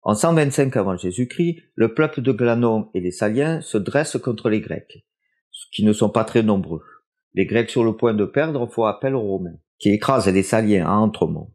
En 0.00 0.14
125 0.14 0.74
avant 0.78 0.96
Jésus-Christ, 0.96 1.58
le 1.74 1.92
peuple 1.92 2.22
de 2.22 2.32
Glanon 2.32 2.88
et 2.94 3.00
les 3.00 3.10
Saliens 3.10 3.60
se 3.60 3.76
dressent 3.76 4.16
contre 4.16 4.48
les 4.48 4.62
Grecs, 4.62 5.04
qui 5.70 5.84
ne 5.84 5.92
sont 5.92 6.08
pas 6.08 6.24
très 6.24 6.42
nombreux. 6.42 6.80
Les 7.34 7.44
Grecs 7.44 7.68
sur 7.68 7.84
le 7.84 7.94
point 7.94 8.14
de 8.14 8.24
perdre 8.24 8.66
font 8.66 8.84
appel 8.84 9.14
aux 9.14 9.20
Romains, 9.20 9.58
qui 9.78 9.90
écrasent 9.90 10.28
les 10.28 10.42
Saliens 10.42 10.86
à 10.86 10.94
Entremont. 10.94 11.52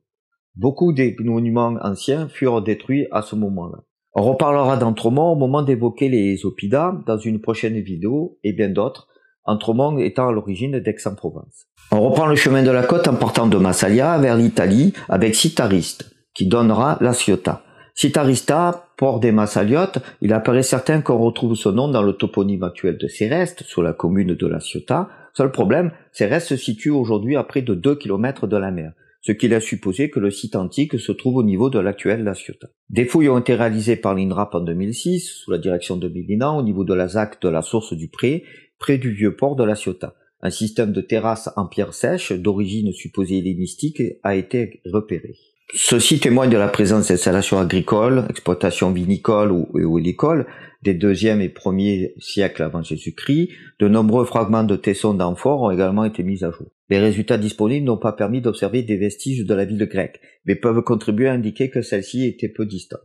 Beaucoup 0.56 0.94
des 0.94 1.16
monuments 1.20 1.76
anciens 1.82 2.30
furent 2.30 2.62
détruits 2.62 3.08
à 3.12 3.24
ce 3.24 3.36
moment-là. 3.36 3.80
On 4.14 4.22
reparlera 4.22 4.78
d'Entremont 4.78 5.32
au 5.32 5.36
moment 5.36 5.64
d'évoquer 5.64 6.08
les 6.08 6.46
Opidas 6.46 7.02
dans 7.08 7.18
une 7.18 7.42
prochaine 7.42 7.80
vidéo 7.80 8.38
et 8.44 8.54
bien 8.54 8.70
d'autres 8.70 9.08
Entremont 9.46 9.98
étant 9.98 10.30
à 10.30 10.32
l'origine 10.32 10.80
d'Aix-en-Provence. 10.80 11.68
On 11.92 12.02
reprend 12.02 12.28
le 12.28 12.36
chemin 12.36 12.64
de 12.64 12.72
la 12.72 12.84
côte 12.84 13.08
en 13.08 13.16
partant 13.16 13.48
de 13.48 13.58
Massalia 13.58 14.18
vers 14.18 14.38
l'Italie 14.38 14.94
avec 15.10 15.36
Citariste, 15.36 16.12
qui 16.34 16.48
donnera 16.48 16.98
la 17.02 17.14
Ciotat. 17.14 17.62
Citarista, 17.96 18.88
port 18.98 19.20
des 19.20 19.32
Massaliotes, 19.32 20.00
il 20.22 20.34
apparaît 20.34 20.64
certain 20.64 21.02
qu'on 21.02 21.20
retrouve 21.20 21.56
ce 21.56 21.70
nom 21.70 21.88
dans 21.88 22.02
le 22.02 22.14
toponyme 22.14 22.64
actuel 22.64 22.98
de 22.98 23.08
Céreste, 23.08 23.64
sur 23.64 23.84
la 23.84 23.94
commune 23.94 24.34
de 24.34 24.48
la 24.48 24.60
Ciotat. 24.60 25.10
Seul 25.34 25.52
problème, 25.52 25.92
Céreste 26.12 26.48
se 26.48 26.56
situe 26.56 26.90
aujourd'hui 26.90 27.36
à 27.36 27.44
près 27.44 27.62
de 27.62 27.76
2 27.76 27.96
km 27.96 28.48
de 28.48 28.58
la 28.58 28.72
mer, 28.72 28.94
ce 29.22 29.32
qui 29.32 29.48
laisse 29.48 29.64
supposer 29.64 30.10
que 30.10 30.20
le 30.20 30.32
site 30.32 30.56
antique 30.56 31.00
se 31.00 31.12
trouve 31.12 31.38
au 31.38 31.44
niveau 31.44 31.70
de 31.70 31.80
l'actuelle 31.80 32.24
La 32.24 32.34
Ciotat. 32.34 32.70
Des 32.90 33.06
fouilles 33.06 33.30
ont 33.30 33.40
été 33.40 33.54
réalisées 33.54 33.96
par 33.96 34.16
l'INRAP 34.16 34.56
en 34.56 34.62
2006, 34.62 35.44
sous 35.44 35.52
la 35.52 35.60
direction 35.60 35.96
de 35.96 36.08
Milinan, 36.08 36.58
au 36.58 36.64
niveau 36.64 36.84
de 36.84 36.96
la 36.96 37.08
ZAC 37.08 37.42
de 37.42 37.50
la 37.50 37.62
source 37.62 37.94
du 37.94 38.08
Pré, 38.08 38.44
près 38.80 38.98
du 38.98 39.12
vieux 39.12 39.36
port 39.36 39.56
de 39.56 39.64
la 39.64 39.76
Ciotat. 39.76 40.16
Un 40.42 40.50
système 40.50 40.92
de 40.92 41.02
terrasses 41.02 41.50
en 41.56 41.68
pierre 41.68 41.94
sèche, 41.94 42.34
d'origine 42.34 42.92
supposée 42.92 43.38
hellénistique, 43.38 44.02
a 44.24 44.36
été 44.36 44.82
repéré. 44.92 45.36
Ceci 45.76 46.20
témoigne 46.20 46.52
de 46.52 46.58
la 46.58 46.68
présence 46.68 47.08
d'installations 47.08 47.58
agricoles, 47.58 48.26
exploitations 48.30 48.92
vinicoles 48.92 49.52
ou, 49.52 49.68
oléicoles 49.74 50.46
des 50.84 50.94
deuxième 50.94 51.42
et 51.42 51.50
premier 51.50 52.14
siècles 52.20 52.62
avant 52.62 52.84
Jésus-Christ. 52.84 53.50
De 53.80 53.88
nombreux 53.88 54.26
fragments 54.26 54.66
de 54.66 54.76
tessons 54.76 55.14
d'amphores 55.14 55.62
ont 55.62 55.72
également 55.72 56.04
été 56.04 56.22
mis 56.22 56.44
à 56.44 56.52
jour. 56.52 56.68
Les 56.90 57.00
résultats 57.00 57.38
disponibles 57.38 57.86
n'ont 57.86 57.98
pas 57.98 58.12
permis 58.12 58.42
d'observer 58.42 58.84
des 58.84 58.98
vestiges 58.98 59.46
de 59.46 59.54
la 59.56 59.66
ville 59.66 59.88
grecque, 59.88 60.20
mais 60.46 60.56
peuvent 60.56 60.84
contribuer 60.84 61.30
à 61.30 61.34
indiquer 61.34 61.70
que 61.70 61.82
celle-ci 61.82 62.26
était 62.26 62.50
peu 62.50 62.66
distante. 62.66 63.00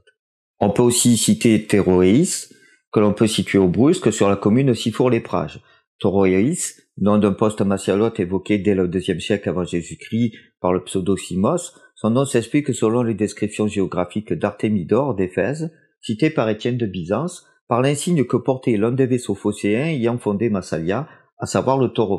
On 0.61 0.71
peut 0.71 0.83
aussi 0.83 1.17
citer 1.17 1.65
Théroéis, 1.65 2.49
que 2.93 3.01
l'on 3.01 3.13
peut 3.13 3.27
situer 3.27 3.59
au 3.59 3.69
Brusque 3.69 4.13
sur 4.13 4.29
la 4.29 4.37
commune 4.37 4.75
Sifour-les-Prages. 4.75 5.61
Toroïs, 6.01 6.83
nom 6.99 7.19
d'un 7.19 7.33
poste 7.33 7.61
massialote 7.63 8.21
évoqué 8.21 8.59
dès 8.59 8.75
le 8.75 8.89
deuxième 8.89 9.21
siècle 9.21 9.49
avant 9.49 9.65
Jésus-Christ 9.65 10.33
par 10.61 10.73
le 10.73 10.83
pseudo-Simos, 10.85 11.73
son 11.95 12.11
nom 12.11 12.25
s'explique 12.25 12.73
selon 12.73 13.03
les 13.03 13.15
descriptions 13.15 13.67
géographiques 13.67 14.33
d'Artémidore 14.33 15.15
d'Éphèse, 15.15 15.73
cité 16.01 16.31
par 16.31 16.49
Étienne 16.49 16.77
de 16.77 16.87
Byzance, 16.87 17.47
par 17.67 17.83
l'insigne 17.83 18.25
que 18.25 18.37
portait 18.37 18.77
l'un 18.77 18.93
des 18.93 19.07
vaisseaux 19.07 19.35
phocéens 19.35 19.87
ayant 19.87 20.19
fondé 20.19 20.49
Massalia, 20.49 21.09
à 21.39 21.47
savoir 21.47 21.79
le 21.79 21.89
taureau 21.89 22.19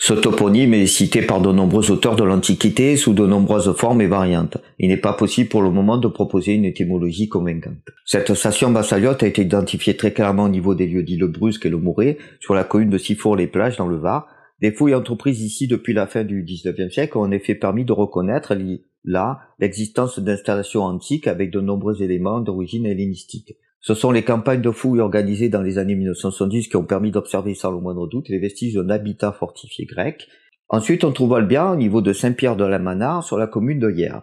ce 0.00 0.14
toponyme 0.14 0.74
est 0.74 0.86
cité 0.86 1.22
par 1.22 1.40
de 1.40 1.50
nombreux 1.50 1.90
auteurs 1.90 2.14
de 2.14 2.22
l'Antiquité 2.22 2.96
sous 2.96 3.14
de 3.14 3.26
nombreuses 3.26 3.74
formes 3.76 4.00
et 4.00 4.06
variantes. 4.06 4.56
Il 4.78 4.88
n'est 4.88 4.96
pas 4.96 5.12
possible 5.12 5.48
pour 5.48 5.60
le 5.60 5.70
moment 5.70 5.98
de 5.98 6.06
proposer 6.06 6.52
une 6.52 6.64
étymologie 6.64 7.28
convaincante. 7.28 7.74
Cette 8.06 8.32
station 8.34 8.70
bassaliote 8.70 9.24
a 9.24 9.26
été 9.26 9.42
identifiée 9.42 9.96
très 9.96 10.12
clairement 10.12 10.44
au 10.44 10.48
niveau 10.48 10.76
des 10.76 10.86
lieux 10.86 11.02
dits 11.02 11.16
le 11.16 11.26
Brusque 11.26 11.66
et 11.66 11.68
le 11.68 11.78
Mouret, 11.78 12.16
sur 12.38 12.54
la 12.54 12.62
commune 12.62 12.90
de 12.90 12.96
Sifour-les-Plages 12.96 13.76
dans 13.76 13.88
le 13.88 13.96
Var. 13.96 14.28
Des 14.60 14.70
fouilles 14.70 14.94
entreprises 14.94 15.42
ici 15.42 15.66
depuis 15.66 15.94
la 15.94 16.06
fin 16.06 16.22
du 16.22 16.44
XIXe 16.44 16.94
siècle 16.94 17.18
ont 17.18 17.22
en 17.22 17.32
effet 17.32 17.56
permis 17.56 17.84
de 17.84 17.92
reconnaître 17.92 18.56
là 19.02 19.40
l'existence 19.58 20.20
d'installations 20.20 20.84
antiques 20.84 21.26
avec 21.26 21.50
de 21.50 21.60
nombreux 21.60 22.02
éléments 22.02 22.40
d'origine 22.40 22.86
hellénistique. 22.86 23.56
Ce 23.88 23.94
sont 23.94 24.10
les 24.10 24.22
campagnes 24.22 24.60
de 24.60 24.70
fouilles 24.70 25.00
organisées 25.00 25.48
dans 25.48 25.62
les 25.62 25.78
années 25.78 25.94
1970 25.94 26.68
qui 26.68 26.76
ont 26.76 26.84
permis 26.84 27.10
d'observer 27.10 27.54
sans 27.54 27.70
le 27.70 27.80
moindre 27.80 28.06
doute 28.06 28.28
les 28.28 28.38
vestiges 28.38 28.74
d'un 28.74 28.90
habitat 28.90 29.32
fortifié 29.32 29.86
grec. 29.86 30.28
Ensuite, 30.68 31.04
on 31.04 31.12
trouve 31.12 31.32
Olbia 31.32 31.72
au 31.72 31.76
niveau 31.76 32.02
de 32.02 32.12
Saint-Pierre 32.12 32.56
de 32.56 32.66
la 32.66 32.78
Manare 32.78 33.24
sur 33.24 33.38
la 33.38 33.46
commune 33.46 33.78
de 33.78 33.90
Hier. 33.90 34.20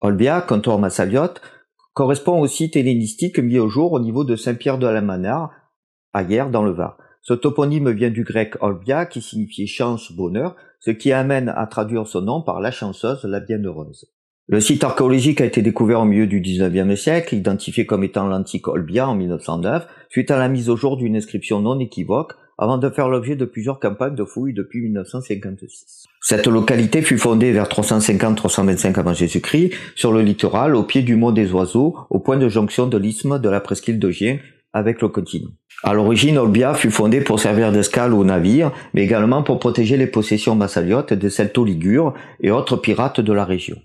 Olbia, 0.00 0.40
canton 0.40 0.78
Massaliote, 0.78 1.42
correspond 1.92 2.40
au 2.40 2.46
site 2.46 2.76
hellénistique 2.76 3.38
mis 3.38 3.58
au 3.58 3.68
jour 3.68 3.92
au 3.92 4.00
niveau 4.00 4.24
de 4.24 4.36
Saint-Pierre 4.36 4.78
de 4.78 4.86
la 4.86 5.02
Manare, 5.02 5.50
à 6.14 6.22
Hier 6.22 6.48
dans 6.48 6.64
le 6.64 6.72
Var. 6.72 6.96
Ce 7.20 7.34
toponyme 7.34 7.90
vient 7.90 8.08
du 8.08 8.24
grec 8.24 8.54
Olbia 8.62 9.04
qui 9.04 9.20
signifiait 9.20 9.66
chance, 9.66 10.12
bonheur, 10.12 10.56
ce 10.80 10.90
qui 10.90 11.12
amène 11.12 11.50
à 11.50 11.66
traduire 11.66 12.06
son 12.06 12.22
nom 12.22 12.40
par 12.40 12.58
la 12.58 12.70
chanceuse, 12.70 13.22
la 13.24 13.40
bienheureuse. 13.40 14.13
Le 14.46 14.60
site 14.60 14.84
archéologique 14.84 15.40
a 15.40 15.46
été 15.46 15.62
découvert 15.62 16.00
au 16.00 16.04
milieu 16.04 16.26
du 16.26 16.38
XIXe 16.38 17.00
siècle, 17.00 17.34
identifié 17.34 17.86
comme 17.86 18.04
étant 18.04 18.26
l'antique 18.26 18.68
Olbia 18.68 19.08
en 19.08 19.14
1909, 19.14 19.86
suite 20.10 20.30
à 20.30 20.36
la 20.36 20.50
mise 20.50 20.68
au 20.68 20.76
jour 20.76 20.98
d'une 20.98 21.16
inscription 21.16 21.60
non 21.60 21.80
équivoque, 21.80 22.34
avant 22.58 22.76
de 22.76 22.90
faire 22.90 23.08
l'objet 23.08 23.36
de 23.36 23.46
plusieurs 23.46 23.80
campagnes 23.80 24.14
de 24.14 24.24
fouilles 24.24 24.52
depuis 24.52 24.82
1956. 24.82 26.04
Cette 26.20 26.46
localité 26.46 27.00
fut 27.00 27.16
fondée 27.16 27.52
vers 27.52 27.68
350-325 27.68 28.98
avant 28.98 29.14
Jésus-Christ, 29.14 29.72
sur 29.94 30.12
le 30.12 30.20
littoral, 30.20 30.76
au 30.76 30.82
pied 30.82 31.00
du 31.00 31.16
mont 31.16 31.32
des 31.32 31.50
Oiseaux, 31.50 31.96
au 32.10 32.20
point 32.20 32.36
de 32.36 32.50
jonction 32.50 32.86
de 32.86 32.98
l'isthme 32.98 33.38
de 33.38 33.48
la 33.48 33.62
presqu'île 33.62 33.98
de 33.98 34.10
Gien 34.10 34.38
avec 34.74 35.00
le 35.00 35.08
continent. 35.08 35.52
À 35.84 35.94
l'origine, 35.94 36.36
Olbia 36.36 36.74
fut 36.74 36.90
fondée 36.90 37.22
pour 37.22 37.40
servir 37.40 37.72
d'escale 37.72 38.12
aux 38.12 38.24
navires, 38.24 38.72
mais 38.92 39.04
également 39.04 39.42
pour 39.42 39.58
protéger 39.58 39.96
les 39.96 40.06
possessions 40.06 40.54
massaliotes 40.54 41.14
des 41.14 41.30
Celto-Ligures 41.30 42.12
et 42.42 42.50
autres 42.50 42.76
pirates 42.76 43.22
de 43.22 43.32
la 43.32 43.46
région. 43.46 43.78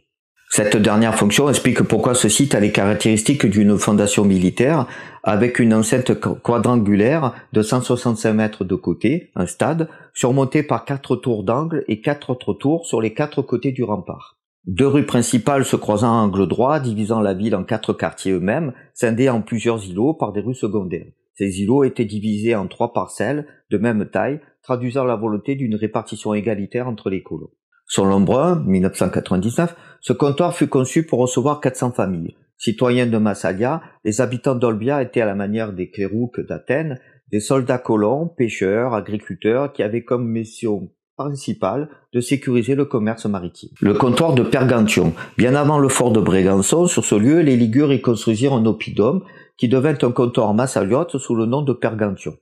Cette 0.52 0.78
dernière 0.78 1.14
fonction 1.14 1.48
explique 1.48 1.84
pourquoi 1.84 2.16
ce 2.16 2.28
site 2.28 2.56
a 2.56 2.60
les 2.60 2.72
caractéristiques 2.72 3.46
d'une 3.46 3.78
fondation 3.78 4.26
militaire 4.26 4.88
avec 5.22 5.60
une 5.60 5.76
enceinte 5.76 6.12
quadrangulaire 6.20 7.36
de 7.54 7.62
165 7.62 8.34
mètres 8.34 8.66
de 8.66 8.74
côté, 8.74 9.30
un 9.36 9.46
stade, 9.46 9.90
surmonté 10.16 10.64
par 10.64 10.86
quatre 10.86 11.16
tours 11.16 11.44
d'angle 11.44 11.84
et 11.88 12.02
quatre 12.02 12.32
autres 12.32 12.56
tours 12.56 12.88
sur 12.88 13.00
les 13.00 13.14
quatre 13.14 13.44
côtés 13.44 13.72
du 13.72 13.84
rempart. 13.84 14.40
Deux 14.66 14.88
rues 14.88 15.06
principales 15.06 15.66
se 15.66 15.76
croisant 15.76 16.14
à 16.14 16.22
angle 16.24 16.48
droit, 16.48 16.80
divisant 16.80 17.22
la 17.22 17.36
ville 17.36 17.56
en 17.56 17.64
quatre 17.64 17.94
quartiers 17.94 18.32
eux-mêmes, 18.32 18.74
scindés 18.96 19.30
en 19.30 19.42
plusieurs 19.42 19.86
îlots 19.86 20.16
par 20.16 20.34
des 20.34 20.42
rues 20.42 20.56
secondaires. 20.56 21.12
Ces 21.36 21.62
îlots 21.62 21.84
étaient 21.84 22.06
divisés 22.06 22.56
en 22.56 22.66
trois 22.68 22.92
parcelles 22.92 23.46
de 23.70 23.78
même 23.78 24.10
taille, 24.10 24.42
traduisant 24.64 25.04
la 25.04 25.16
volonté 25.16 25.54
d'une 25.54 25.76
répartition 25.76 26.34
égalitaire 26.34 26.88
entre 26.88 27.12
les 27.12 27.22
colons. 27.22 27.52
Selon 27.90 28.22
Brun, 28.22 28.64
1999, 28.68 29.76
ce 30.00 30.14
comptoir 30.14 30.56
fut 30.56 30.68
conçu 30.68 31.08
pour 31.08 31.18
recevoir 31.18 31.60
400 31.60 31.92
familles. 31.92 32.36
Citoyens 32.56 33.08
de 33.08 33.18
Massalia, 33.18 33.82
les 34.06 34.22
habitants 34.22 34.54
d'Olbia 34.54 35.02
étaient 35.02 35.22
à 35.22 35.26
la 35.26 35.34
manière 35.34 35.74
des 35.74 35.90
clérouques 35.90 36.40
d'Athènes, 36.40 37.00
des 37.32 37.40
soldats 37.40 37.80
colons, 37.80 38.28
pêcheurs, 38.28 38.94
agriculteurs 38.94 39.74
qui 39.74 39.82
avaient 39.82 40.04
comme 40.04 40.28
mission 40.28 40.92
principale 41.18 41.90
de 42.14 42.22
sécuriser 42.22 42.76
le 42.76 42.86
commerce 42.86 43.26
maritime. 43.26 43.72
Le 43.82 43.96
comptoir 43.96 44.36
de 44.36 44.44
Pergantion. 44.44 45.14
Bien 45.38 45.56
avant 45.56 45.80
le 45.80 45.90
fort 45.90 46.12
de 46.12 46.22
Brégançon, 46.22 46.86
sur 46.86 47.04
ce 47.04 47.16
lieu, 47.16 47.40
les 47.40 47.58
Ligures 47.58 47.92
y 47.92 48.02
construisirent 48.02 48.54
un 48.54 48.66
oppidum 48.68 49.24
qui 49.58 49.68
devint 49.68 49.98
un 50.00 50.12
comptoir 50.12 50.54
massaliote 50.54 51.18
sous 51.18 51.34
le 51.34 51.48
nom 51.48 51.64
de 51.64 51.74
Pergantion. 51.74 52.38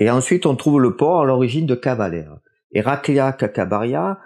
Et 0.00 0.10
ensuite, 0.10 0.46
on 0.46 0.56
trouve 0.56 0.80
le 0.80 0.96
port 0.96 1.20
à 1.20 1.24
l'origine 1.26 1.66
de 1.66 1.76
Cavalère. 1.76 2.38
Heraclia 2.72 3.32
Cacabaria 3.32 4.18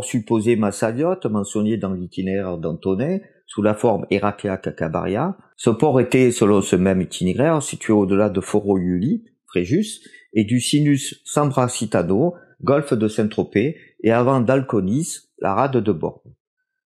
supposé 0.00 0.56
Massaliote, 0.56 1.26
mentionné 1.26 1.76
dans 1.76 1.92
l'itinéraire 1.92 2.56
d'Antonet, 2.56 3.22
sous 3.46 3.60
la 3.60 3.74
forme 3.74 4.06
Heraclea 4.10 4.56
Cacabaria. 4.56 5.36
Ce 5.56 5.68
port 5.68 6.00
était, 6.00 6.30
selon 6.30 6.62
ce 6.62 6.76
même 6.76 7.02
itinéraire, 7.02 7.62
situé 7.62 7.92
au-delà 7.92 8.30
de 8.30 8.40
Foro-Iuli, 8.40 9.24
Fréjus, 9.46 10.00
et 10.32 10.44
du 10.44 10.60
Sinus 10.60 11.20
Sambracitano, 11.26 12.34
golfe 12.62 12.94
de 12.94 13.08
Saint-Tropez, 13.08 13.76
et 14.02 14.10
avant 14.10 14.40
d'Alconis, 14.40 15.28
la 15.38 15.54
rade 15.54 15.76
de 15.76 15.92
Borne. 15.92 16.32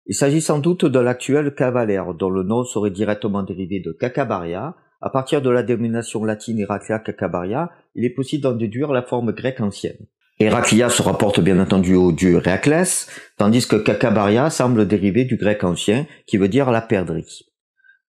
Il 0.06 0.14
s'agit 0.14 0.40
sans 0.40 0.58
doute 0.58 0.84
de 0.84 0.98
l'actuel 0.98 1.54
Cavalère, 1.54 2.14
dont 2.14 2.30
le 2.30 2.42
nom 2.42 2.64
serait 2.64 2.90
directement 2.90 3.42
dérivé 3.42 3.80
de 3.80 3.92
Cacabaria. 3.92 4.76
À 5.00 5.10
partir 5.10 5.42
de 5.42 5.50
la 5.50 5.62
dénomination 5.62 6.24
latine 6.24 6.60
Heraclea 6.60 6.98
Cacabaria, 6.98 7.70
il 7.94 8.04
est 8.04 8.14
possible 8.14 8.42
d'en 8.42 8.54
déduire 8.54 8.92
la 8.92 9.02
forme 9.02 9.32
grecque 9.32 9.60
ancienne. 9.60 10.06
Héraclia 10.40 10.88
se 10.88 11.00
rapporte 11.00 11.38
bien 11.38 11.60
entendu 11.60 11.94
au 11.94 12.10
dieu 12.10 12.42
Héraclès, 12.44 13.08
tandis 13.38 13.68
que 13.68 13.76
Cacabaria 13.76 14.50
semble 14.50 14.88
dériver 14.88 15.24
du 15.24 15.36
grec 15.36 15.62
ancien 15.62 16.06
qui 16.26 16.38
veut 16.38 16.48
dire 16.48 16.72
la 16.72 16.80
perdrix. 16.80 17.44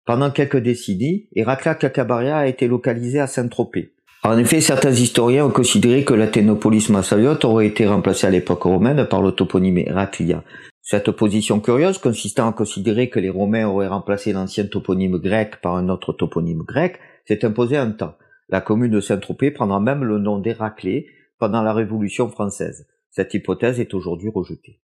Pendant 0.05 0.31
quelques 0.31 0.57
décennies, 0.57 1.27
Héraclea 1.35 1.75
Cacabaria 1.75 2.37
a 2.37 2.47
été 2.47 2.67
localisé 2.67 3.19
à 3.19 3.27
Saint-Tropez. 3.27 3.95
En 4.23 4.37
effet, 4.37 4.61
certains 4.61 4.91
historiens 4.91 5.45
ont 5.45 5.51
considéré 5.51 6.05
que 6.05 6.13
l'Athénopolis 6.13 6.89
Massaliote 6.89 7.43
aurait 7.43 7.67
été 7.67 7.85
remplacée 7.85 8.27
à 8.27 8.31
l'époque 8.31 8.63
romaine 8.63 9.05
par 9.07 9.21
le 9.21 9.31
toponyme 9.31 9.79
Héraclia. 9.79 10.43
Cette 10.81 11.09
opposition 11.09 11.59
curieuse 11.59 11.97
consistant 11.97 12.47
à 12.47 12.53
considérer 12.53 13.09
que 13.09 13.19
les 13.19 13.29
Romains 13.29 13.67
auraient 13.67 13.87
remplacé 13.87 14.31
l'ancien 14.31 14.67
toponyme 14.67 15.17
grec 15.17 15.59
par 15.61 15.75
un 15.75 15.89
autre 15.89 16.13
toponyme 16.13 16.63
grec 16.63 16.99
s'est 17.27 17.43
imposée 17.43 17.77
un 17.77 17.91
temps. 17.91 18.15
La 18.49 18.61
commune 18.61 18.91
de 18.91 19.01
Saint-Tropez 19.01 19.51
prendra 19.51 19.79
même 19.79 20.03
le 20.03 20.17
nom 20.17 20.39
d'Héraclée 20.39 21.07
pendant 21.39 21.61
la 21.61 21.73
Révolution 21.73 22.29
française. 22.29 22.87
Cette 23.11 23.33
hypothèse 23.33 23.79
est 23.79 23.93
aujourd'hui 23.93 24.29
rejetée. 24.33 24.79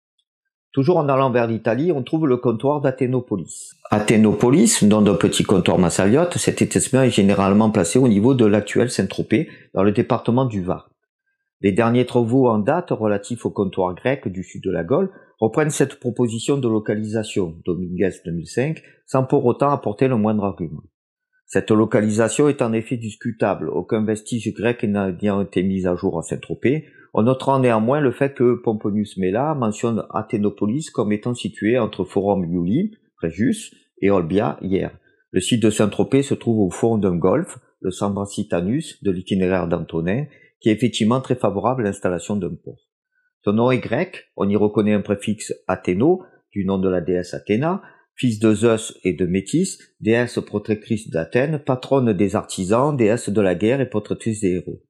Toujours 0.71 0.97
en 0.97 1.09
allant 1.09 1.31
vers 1.31 1.47
l'Italie, 1.47 1.91
on 1.91 2.03
trouve 2.03 2.27
le 2.27 2.37
comptoir 2.37 2.79
d'Athénopolis. 2.79 3.71
Athénopolis, 3.89 4.83
nom 4.83 5.01
d'un 5.01 5.15
petit 5.15 5.43
comptoir 5.43 5.79
massaliote, 5.79 6.37
cet 6.37 6.61
établissement 6.61 7.01
est 7.01 7.09
généralement 7.09 7.71
placé 7.71 7.97
au 7.97 8.07
niveau 8.07 8.35
de 8.35 8.45
l'actuel 8.45 8.91
Saint-Tropez, 8.91 9.49
dans 9.73 9.81
le 9.81 9.91
département 9.91 10.45
du 10.45 10.61
Var. 10.61 10.91
Les 11.61 11.71
derniers 11.71 12.05
travaux 12.05 12.47
en 12.47 12.59
date 12.59 12.91
relatifs 12.91 13.45
au 13.45 13.49
comptoir 13.49 13.95
grec 13.95 14.27
du 14.27 14.43
sud 14.43 14.63
de 14.63 14.71
la 14.71 14.83
Gaule 14.83 15.11
reprennent 15.39 15.71
cette 15.71 15.99
proposition 15.99 16.57
de 16.57 16.69
localisation, 16.69 17.55
Dominguez 17.65 18.11
2005, 18.23 18.81
sans 19.07 19.23
pour 19.23 19.45
autant 19.45 19.71
apporter 19.71 20.07
le 20.07 20.17
moindre 20.17 20.45
argument. 20.45 20.83
Cette 21.51 21.71
localisation 21.71 22.47
est 22.47 22.61
en 22.61 22.73
effet 22.73 22.95
discutable, 22.95 23.69
aucun 23.69 24.05
vestige 24.05 24.53
grec 24.53 24.83
n'ayant 24.83 25.41
été 25.41 25.63
mis 25.63 25.87
à 25.87 25.95
jour 25.95 26.19
à 26.19 26.21
Saint-Tropez, 26.21 26.85
on 27.15 27.23
notera 27.23 27.57
néanmoins 27.57 28.01
le 28.01 28.11
fait 28.11 28.35
que 28.35 28.53
Pomponius 28.53 29.17
Mela 29.17 29.55
mentionne 29.55 30.05
Athénopolis 30.13 30.91
comme 30.91 31.11
étant 31.11 31.33
situé 31.33 31.79
entre 31.79 32.03
Forum 32.03 32.45
Iuli, 32.45 32.91
Fréjus, 33.15 33.73
et 33.99 34.11
Olbia, 34.11 34.59
hier. 34.61 34.91
Le 35.31 35.41
site 35.41 35.63
de 35.63 35.71
Saint-Tropez 35.71 36.21
se 36.21 36.35
trouve 36.35 36.59
au 36.59 36.69
fond 36.69 36.99
d'un 36.99 37.15
golfe, 37.15 37.57
le 37.81 37.89
Sambracitanus 37.89 39.01
de 39.01 39.09
l'itinéraire 39.09 39.67
d'Antonin, 39.67 40.25
qui 40.61 40.69
est 40.69 40.73
effectivement 40.73 41.19
très 41.19 41.33
favorable 41.33 41.81
à 41.81 41.85
l'installation 41.85 42.35
d'un 42.35 42.53
port. 42.53 42.87
Son 43.43 43.53
nom 43.53 43.71
est 43.71 43.79
grec, 43.79 44.29
on 44.37 44.47
y 44.47 44.55
reconnaît 44.55 44.93
un 44.93 45.01
préfixe 45.01 45.51
Athéno, 45.67 46.21
du 46.51 46.63
nom 46.63 46.77
de 46.77 46.89
la 46.89 47.01
déesse 47.01 47.33
Athéna, 47.33 47.81
fils 48.19 48.39
de 48.39 48.53
Zeus 48.53 48.99
et 49.03 49.13
de 49.13 49.25
Métis, 49.25 49.79
déesse 50.01 50.39
protectrice 50.45 51.09
d'Athènes, 51.09 51.63
patronne 51.65 52.11
des 52.11 52.35
artisans, 52.35 52.95
déesse 52.95 53.29
de 53.29 53.41
la 53.41 53.55
guerre 53.55 53.79
et 53.79 53.89
protectrice 53.89 54.41
des 54.41 54.55
héros. 54.55 54.81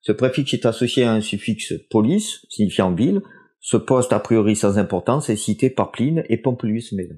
Ce 0.00 0.10
préfixe 0.10 0.54
est 0.54 0.66
associé 0.66 1.04
à 1.04 1.12
un 1.12 1.20
suffixe 1.20 1.74
polis, 1.90 2.44
signifiant 2.48 2.92
ville. 2.92 3.20
Ce 3.60 3.76
poste 3.76 4.12
a 4.12 4.18
priori 4.18 4.56
sans 4.56 4.78
importance 4.78 5.28
est 5.28 5.36
cité 5.36 5.68
par 5.70 5.92
Pline 5.92 6.24
et 6.28 6.38
Pompilius 6.38 6.92
Mela. 6.92 7.14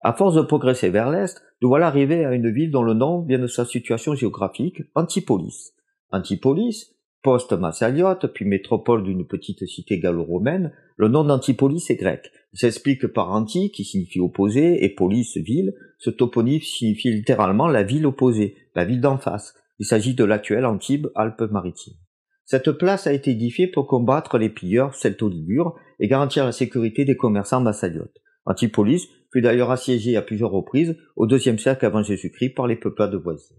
À 0.00 0.12
force 0.12 0.36
de 0.36 0.42
progresser 0.42 0.90
vers 0.90 1.10
l'est, 1.10 1.42
nous 1.60 1.68
voilà 1.68 1.88
arrivés 1.88 2.24
à 2.24 2.32
une 2.32 2.50
ville 2.50 2.70
dont 2.70 2.82
le 2.82 2.94
nom 2.94 3.22
vient 3.22 3.38
de 3.38 3.46
sa 3.46 3.64
situation 3.64 4.14
géographique, 4.14 4.82
Antipolis. 4.94 5.72
Antipolis, 6.10 6.94
post-Massaliote, 7.22 8.28
puis 8.28 8.44
métropole 8.44 9.02
d'une 9.02 9.26
petite 9.26 9.66
cité 9.66 9.98
gallo-romaine, 9.98 10.72
le 10.96 11.08
nom 11.08 11.24
d'Antipolis 11.24 11.90
est 11.90 11.96
grec. 11.96 12.30
S'explique 12.54 13.08
par 13.08 13.32
anti, 13.32 13.72
qui 13.72 13.84
signifie 13.84 14.20
opposé, 14.20 14.84
et 14.84 14.88
polis, 14.88 15.36
ville. 15.36 15.74
Ce 15.98 16.10
toponyme 16.10 16.60
signifie 16.60 17.10
littéralement 17.10 17.66
la 17.66 17.82
ville 17.82 18.06
opposée, 18.06 18.56
la 18.76 18.84
ville 18.84 19.00
d'en 19.00 19.18
face. 19.18 19.54
Il 19.80 19.86
s'agit 19.86 20.14
de 20.14 20.24
l'actuelle 20.24 20.64
Antibes, 20.64 21.08
Alpes-Maritimes. 21.16 21.96
Cette 22.44 22.70
place 22.72 23.06
a 23.06 23.12
été 23.12 23.32
édifiée 23.32 23.66
pour 23.66 23.88
combattre 23.88 24.38
les 24.38 24.50
pilleurs 24.50 24.94
celto-ligures 24.94 25.74
et 25.98 26.06
garantir 26.06 26.44
la 26.44 26.52
sécurité 26.52 27.04
des 27.04 27.16
commerçants 27.16 27.60
massaliotes. 27.60 28.20
Antipolis 28.46 29.08
fut 29.32 29.40
d'ailleurs 29.40 29.70
assiégée 29.70 30.16
à 30.16 30.22
plusieurs 30.22 30.50
reprises 30.50 30.96
au 31.16 31.26
deuxième 31.26 31.58
siècle 31.58 31.86
avant 31.86 32.02
Jésus-Christ 32.02 32.50
par 32.50 32.66
les 32.66 32.76
peuplades 32.76 33.14
voisines. 33.14 33.56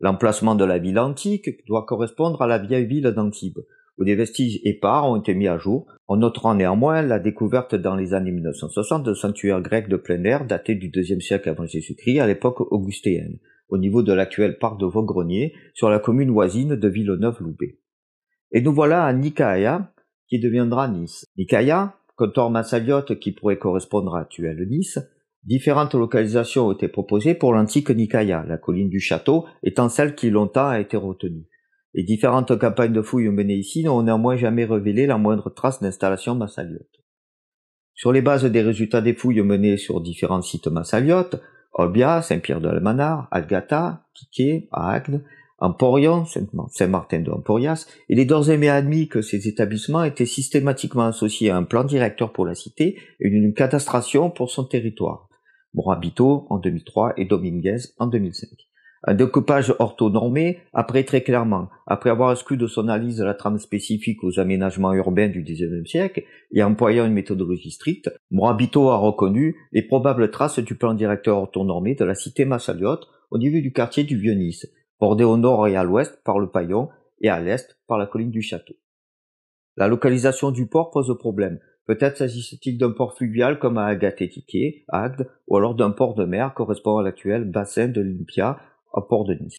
L'emplacement 0.00 0.56
de 0.56 0.64
la 0.64 0.78
ville 0.78 0.98
antique 0.98 1.64
doit 1.66 1.86
correspondre 1.86 2.42
à 2.42 2.46
la 2.46 2.58
vieille 2.58 2.86
ville 2.86 3.10
d'Antibes, 3.16 3.60
où 3.98 4.04
des 4.04 4.14
vestiges 4.14 4.60
épars 4.64 5.10
ont 5.10 5.16
été 5.16 5.34
mis 5.34 5.48
à 5.48 5.58
jour. 5.58 5.86
On 6.08 6.16
notera 6.16 6.54
néanmoins 6.54 7.02
la 7.02 7.18
découverte 7.18 7.74
dans 7.74 7.96
les 7.96 8.14
années 8.14 8.32
1960 8.32 9.02
de 9.02 9.14
sanctuaires 9.14 9.60
grecs 9.60 9.88
de 9.88 9.96
plein 9.96 10.22
air 10.24 10.46
datés 10.46 10.74
du 10.74 10.88
deuxième 10.88 11.20
siècle 11.20 11.48
avant 11.48 11.66
Jésus-Christ 11.66 12.20
à 12.20 12.26
l'époque 12.26 12.60
augustéenne, 12.72 13.38
au 13.68 13.78
niveau 13.78 14.02
de 14.02 14.12
l'actuel 14.12 14.58
parc 14.58 14.78
de 14.78 14.86
Vaugrenier, 14.86 15.54
sur 15.74 15.90
la 15.90 15.98
commune 15.98 16.30
voisine 16.30 16.76
de 16.76 16.88
Villeneuve-Loubet. 16.88 17.78
Et 18.52 18.60
nous 18.60 18.72
voilà 18.72 19.04
à 19.04 19.12
Nicaïa, 19.12 19.92
qui 20.28 20.40
deviendra 20.40 20.88
Nice. 20.88 21.26
Nicaïa, 21.36 21.94
comptoir 22.16 22.50
massaliote 22.50 23.18
qui 23.18 23.32
pourrait 23.32 23.58
correspondre 23.58 24.14
à 24.14 24.20
l'actuelle 24.20 24.66
Nice, 24.68 24.98
Différentes 25.46 25.94
localisations 25.94 26.66
ont 26.66 26.72
été 26.72 26.88
proposées 26.88 27.34
pour 27.34 27.52
l'antique 27.52 27.90
Nicaïa, 27.90 28.44
la 28.48 28.58
colline 28.58 28.88
du 28.88 28.98
château 28.98 29.46
étant 29.62 29.88
celle 29.88 30.16
qui 30.16 30.28
longtemps 30.28 30.66
a 30.66 30.80
été 30.80 30.96
retenue. 30.96 31.46
Les 31.96 32.02
différentes 32.02 32.58
campagnes 32.58 32.92
de 32.92 33.00
fouilles 33.00 33.30
menées 33.30 33.54
ici 33.54 33.82
n'ont 33.82 34.02
néanmoins 34.02 34.36
jamais 34.36 34.66
révélé 34.66 35.06
la 35.06 35.16
moindre 35.16 35.48
trace 35.48 35.80
d'installation 35.80 36.34
massaliote. 36.34 37.00
Sur 37.94 38.12
les 38.12 38.20
bases 38.20 38.44
des 38.44 38.60
résultats 38.60 39.00
des 39.00 39.14
fouilles 39.14 39.40
menées 39.40 39.78
sur 39.78 40.02
différents 40.02 40.42
sites 40.42 40.66
massaliotes, 40.66 41.40
Olbia, 41.72 42.20
Saint-Pierre 42.20 42.60
de 42.60 42.68
Almanar, 42.68 43.28
Algata, 43.30 44.04
Piquet, 44.12 44.68
Agde, 44.72 45.24
Emporion, 45.58 46.26
Saint-Martin 46.26 47.20
de 47.20 47.30
Emporias, 47.30 47.86
il 48.10 48.20
est 48.20 48.26
d'ores 48.26 48.50
et 48.50 48.68
admis 48.68 49.08
que 49.08 49.22
ces 49.22 49.48
établissements 49.48 50.04
étaient 50.04 50.26
systématiquement 50.26 51.06
associés 51.06 51.48
à 51.48 51.56
un 51.56 51.64
plan 51.64 51.82
directeur 51.82 52.30
pour 52.34 52.44
la 52.44 52.54
cité 52.54 52.98
et 53.20 53.28
une 53.28 53.54
cadastration 53.54 54.30
pour 54.30 54.50
son 54.50 54.64
territoire. 54.64 55.30
Morabito 55.72 56.46
en 56.50 56.58
2003 56.58 57.14
et 57.16 57.24
Dominguez 57.24 57.78
en 57.96 58.06
2005. 58.06 58.50
Un 59.04 59.14
découpage 59.14 59.74
orthonormé 59.78 60.60
apparaît 60.72 61.04
très 61.04 61.22
clairement, 61.22 61.68
après 61.86 62.10
avoir 62.10 62.32
exclu 62.32 62.56
de 62.56 62.66
son 62.66 62.88
analyse 62.88 63.20
la 63.20 63.34
trame 63.34 63.58
spécifique 63.58 64.24
aux 64.24 64.40
aménagements 64.40 64.92
urbains 64.94 65.28
du 65.28 65.42
XIXe 65.42 65.88
siècle 65.88 66.24
et 66.52 66.62
employant 66.62 67.06
une 67.06 67.12
méthodologie 67.12 67.70
stricte, 67.70 68.10
Morabito 68.30 68.88
a 68.88 68.96
reconnu 68.96 69.56
les 69.72 69.82
probables 69.82 70.30
traces 70.30 70.58
du 70.58 70.74
plan 70.74 70.94
directeur 70.94 71.36
orthonormé 71.38 71.94
de 71.94 72.04
la 72.04 72.14
cité 72.14 72.44
Massaliote 72.44 73.06
au 73.30 73.38
niveau 73.38 73.60
du 73.60 73.72
quartier 73.72 74.04
du 74.04 74.16
Vieux-Nice, 74.16 74.66
bordé 74.98 75.24
au 75.24 75.36
nord 75.36 75.68
et 75.68 75.76
à 75.76 75.84
l'ouest 75.84 76.20
par 76.24 76.38
le 76.38 76.48
Paillon 76.48 76.88
et 77.20 77.28
à 77.28 77.40
l'est 77.40 77.78
par 77.86 77.98
la 77.98 78.06
colline 78.06 78.30
du 78.30 78.42
Château. 78.42 78.74
La 79.76 79.88
localisation 79.88 80.50
du 80.50 80.66
port 80.66 80.90
pose 80.90 81.14
problème, 81.18 81.58
Peut-être 81.86 82.16
s'agissait-il 82.16 82.78
d'un 82.78 82.90
port 82.90 83.16
fluvial 83.16 83.60
comme 83.60 83.78
à 83.78 83.86
Agatétiqué, 83.86 84.84
Agde, 84.88 85.30
ou 85.46 85.56
alors 85.56 85.76
d'un 85.76 85.92
port 85.92 86.14
de 86.14 86.24
mer 86.24 86.52
correspondant 86.52 86.98
à 86.98 87.04
l'actuel 87.04 87.44
bassin 87.44 87.86
de 87.86 88.00
l'Olympia, 88.00 88.58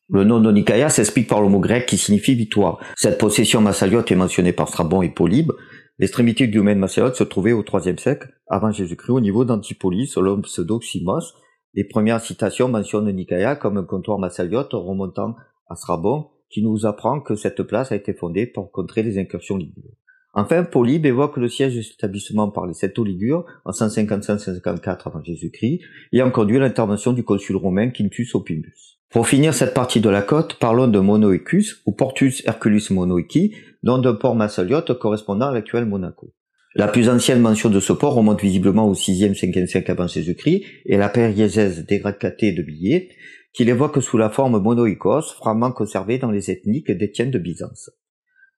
Le 0.10 0.24
nom 0.24 0.40
de 0.40 0.52
Nicaïa 0.52 0.90
s'explique 0.90 1.30
par 1.30 1.42
le 1.42 1.50
mot 1.50 1.60
grec 1.60 1.86
qui 1.86 1.98
signifie 1.98 2.36
victoire. 2.36 2.80
Cette 2.96 3.18
possession 3.18 3.62
massaliote 3.62 4.12
est 4.12 4.16
mentionnée 4.16 4.54
par 4.54 4.68
Strabon 4.68 5.02
et 5.02 5.10
Polybe. 5.10 5.52
L'extrémité 6.00 6.48
du 6.48 6.58
domaine 6.58 6.80
massaliote 6.80 7.16
se 7.16 7.24
trouvait 7.24 7.54
au 7.54 7.64
IIIe 7.64 8.00
siècle 8.00 8.30
avant 8.48 8.72
Jésus-Christ 8.72 9.12
au 9.12 9.22
niveau 9.22 9.46
d'Antipolis, 9.46 10.08
selon 10.08 10.42
pseudo-Ximos. 10.42 11.34
Les 11.74 11.84
premières 11.84 12.22
citations 12.22 12.68
mentionnent 12.68 13.12
Nicaïa 13.12 13.56
comme 13.56 13.78
un 13.78 13.84
comptoir 13.84 14.20
massaliote 14.20 14.74
remontant 14.74 15.36
à 15.70 15.76
Strabon, 15.76 16.28
qui 16.50 16.64
nous 16.64 16.86
apprend 16.86 17.20
que 17.20 17.36
cette 17.36 17.64
place 17.64 17.92
a 17.92 17.96
été 17.96 18.14
fondée 18.14 18.48
pour 18.48 18.72
contrer 18.72 19.04
les 19.04 19.20
incursions 19.20 19.58
ligures. 19.58 19.92
Enfin, 20.34 20.64
Polybe 20.64 21.06
évoque 21.06 21.38
le 21.38 21.50
siège 21.50 21.76
de 21.76 21.82
cet 21.82 21.96
établissement 21.96 22.50
par 22.52 22.68
les 22.68 22.74
Septo-Ligures 22.74 23.46
en 23.66 23.72
155-154 23.72 25.02
avant 25.06 25.24
Jésus-Christ, 25.24 25.82
ayant 26.14 26.30
conduit 26.30 26.60
l'intervention 26.60 27.12
du 27.14 27.24
consul 27.24 27.56
romain 27.56 27.90
Quintus 27.90 28.36
Opimius. 28.36 28.97
Pour 29.10 29.28
finir 29.28 29.54
cette 29.54 29.74
partie 29.74 30.02
de 30.02 30.10
la 30.10 30.22
côte, 30.22 30.56
parlons 30.56 30.88
de 30.88 31.00
Monoecus 31.00 31.82
ou 31.86 31.94
Portus 31.94 32.46
Herculus 32.46 32.84
Monoici, 32.90 33.56
nom 33.82 34.00
d'un 34.00 34.16
port 34.16 34.36
massaliote 34.36 35.00
correspondant 35.00 35.48
à 35.48 35.54
l'actuel 35.54 35.86
Monaco. 35.86 36.34
La 36.76 36.90
plus 36.90 37.08
ancienne 37.08 37.40
mention 37.40 37.70
de 37.70 37.80
ce 37.80 37.94
port 37.94 38.14
remonte 38.14 38.42
visiblement 38.42 38.88
au 38.88 38.94
6e, 38.94 39.34
5e 39.34 39.66
siècle 39.66 39.92
avant 39.92 40.08
Jésus-Christ 40.08 40.64
et 40.86 40.98
la 40.98 41.08
périésèse 41.08 41.86
dégradée 41.86 42.52
de 42.52 42.62
billets, 42.62 43.10
qu'il 43.54 43.70
évoque 43.70 44.04
sous 44.04 44.18
la 44.18 44.30
forme 44.30 44.60
monoïkos, 44.60 45.34
fragment 45.38 45.72
conservé 45.72 46.18
dans 46.18 46.30
les 46.30 46.52
ethniques 46.52 46.92
d'Étienne 46.92 47.32
de 47.32 47.40
Byzance. 47.40 47.90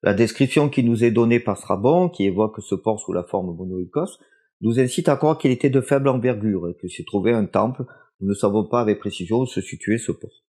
La 0.02 0.16
description 0.16 0.68
qui 0.68 0.84
nous 0.84 1.04
est 1.04 1.12
donnée 1.12 1.40
par 1.40 1.58
Strabon, 1.58 2.10
qui 2.10 2.26
évoque 2.26 2.60
ce 2.60 2.74
port 2.74 3.00
sous 3.00 3.14
la 3.14 3.24
forme 3.24 3.56
monoïkos, 3.56 4.18
nous 4.62 4.80
incite 4.80 5.10
à 5.10 5.16
croire 5.16 5.38
qu'il 5.38 5.52
était 5.52 5.70
de 5.70 5.80
faible 5.80 6.10
envergure 6.10 6.68
et 6.68 6.76
que 6.82 6.88
s'y 6.88 7.06
trouvait 7.06 7.34
un 7.34 7.46
temple. 7.46 7.84
Nous 8.22 8.30
ne 8.30 8.34
savons 8.34 8.66
pas 8.66 8.82
avec 8.82 9.00
précision 9.00 9.40
où 9.40 9.46
se 9.46 9.62
situait 9.62 9.98
ce 9.98 10.12
port. 10.12 10.44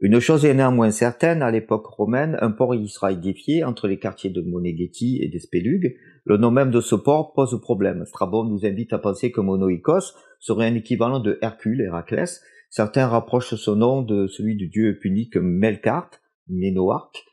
Une 0.00 0.20
chose 0.20 0.44
est 0.44 0.54
néanmoins 0.54 0.90
certaine, 0.90 1.42
à 1.42 1.50
l'époque 1.50 1.86
romaine, 1.86 2.36
un 2.40 2.50
port 2.50 2.74
y 2.74 2.88
sera 2.88 3.12
édifié 3.12 3.64
entre 3.64 3.88
les 3.88 3.98
quartiers 3.98 4.30
de 4.30 4.42
Moneghetti 4.42 5.20
et 5.22 5.28
d'Espelugue. 5.28 5.96
Le 6.24 6.36
nom 6.36 6.50
même 6.50 6.70
de 6.70 6.80
ce 6.80 6.94
port 6.94 7.32
pose 7.32 7.58
problème. 7.60 8.04
Strabon 8.04 8.44
nous 8.44 8.66
invite 8.66 8.92
à 8.92 8.98
penser 8.98 9.30
que 9.30 9.40
Monoïkos 9.40 10.12
serait 10.40 10.66
un 10.66 10.74
équivalent 10.74 11.20
de 11.20 11.38
Hercule, 11.42 11.80
Héraclès. 11.80 12.42
Certains 12.70 13.06
rapprochent 13.06 13.54
son 13.54 13.76
nom 13.76 14.02
de 14.02 14.26
celui 14.26 14.56
du 14.56 14.68
dieu 14.68 14.98
punique 14.98 15.36
Melkart, 15.36 16.10
Ménoarque, 16.48 17.24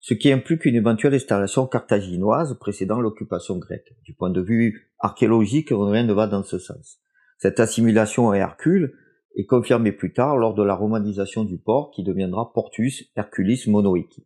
ce 0.00 0.14
qui 0.14 0.32
implique 0.32 0.64
une 0.64 0.76
éventuelle 0.76 1.14
installation 1.14 1.66
carthaginoise 1.66 2.56
précédant 2.58 3.00
l'occupation 3.00 3.58
grecque. 3.58 3.92
Du 4.04 4.14
point 4.14 4.30
de 4.30 4.40
vue 4.40 4.92
archéologique, 4.98 5.70
rien 5.70 6.04
ne 6.04 6.12
va 6.12 6.26
dans 6.26 6.42
ce 6.42 6.58
sens. 6.58 7.00
Cette 7.38 7.60
assimilation 7.60 8.30
à 8.30 8.36
Hercule 8.36 8.94
et 9.36 9.46
confirmé 9.46 9.92
plus 9.92 10.12
tard 10.12 10.36
lors 10.36 10.54
de 10.54 10.62
la 10.62 10.74
romanisation 10.74 11.44
du 11.44 11.58
port 11.58 11.90
qui 11.94 12.02
deviendra 12.02 12.52
Portus 12.52 13.04
Herculis 13.16 13.64
Monoici. 13.66 14.24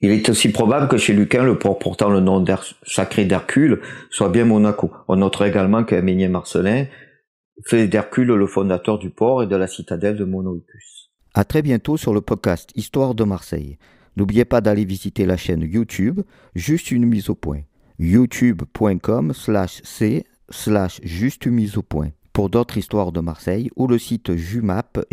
Il 0.00 0.10
est 0.10 0.28
aussi 0.28 0.50
probable 0.50 0.88
que 0.88 0.98
chez 0.98 1.14
Lucain, 1.14 1.44
le 1.44 1.58
port 1.58 1.78
portant 1.78 2.10
le 2.10 2.20
nom 2.20 2.44
sacré 2.82 3.24
d'Hercule 3.24 3.80
soit 4.10 4.28
bien 4.28 4.44
Monaco. 4.44 4.90
On 5.08 5.16
notera 5.16 5.48
également 5.48 5.84
qu'Aménien 5.84 6.28
Marcelin 6.28 6.86
fait 7.66 7.88
d'Hercule 7.88 8.28
le 8.28 8.46
fondateur 8.46 8.98
du 8.98 9.10
port 9.10 9.42
et 9.42 9.46
de 9.46 9.56
la 9.56 9.66
citadelle 9.66 10.16
de 10.16 10.24
Monoicus. 10.24 11.10
À 11.32 11.44
très 11.44 11.62
bientôt 11.62 11.96
sur 11.96 12.12
le 12.12 12.20
podcast 12.20 12.70
Histoire 12.74 13.14
de 13.14 13.24
Marseille. 13.24 13.78
N'oubliez 14.16 14.44
pas 14.44 14.60
d'aller 14.60 14.84
visiter 14.84 15.26
la 15.26 15.36
chaîne 15.36 15.62
YouTube, 15.62 16.20
juste 16.54 16.90
une 16.90 17.06
mise 17.06 17.30
au 17.30 17.34
point. 17.34 17.62
youtube.com 17.98 19.32
slash 19.32 19.80
c 19.84 20.24
slash 20.50 21.00
juste 21.02 21.46
mise 21.46 21.78
au 21.78 21.82
point 21.82 22.10
pour 22.34 22.50
d'autres 22.50 22.76
histoires 22.76 23.12
de 23.12 23.20
Marseille 23.20 23.70
ou 23.76 23.86
le 23.86 23.98
site 23.98 24.36
jumap.blog. 24.36 25.06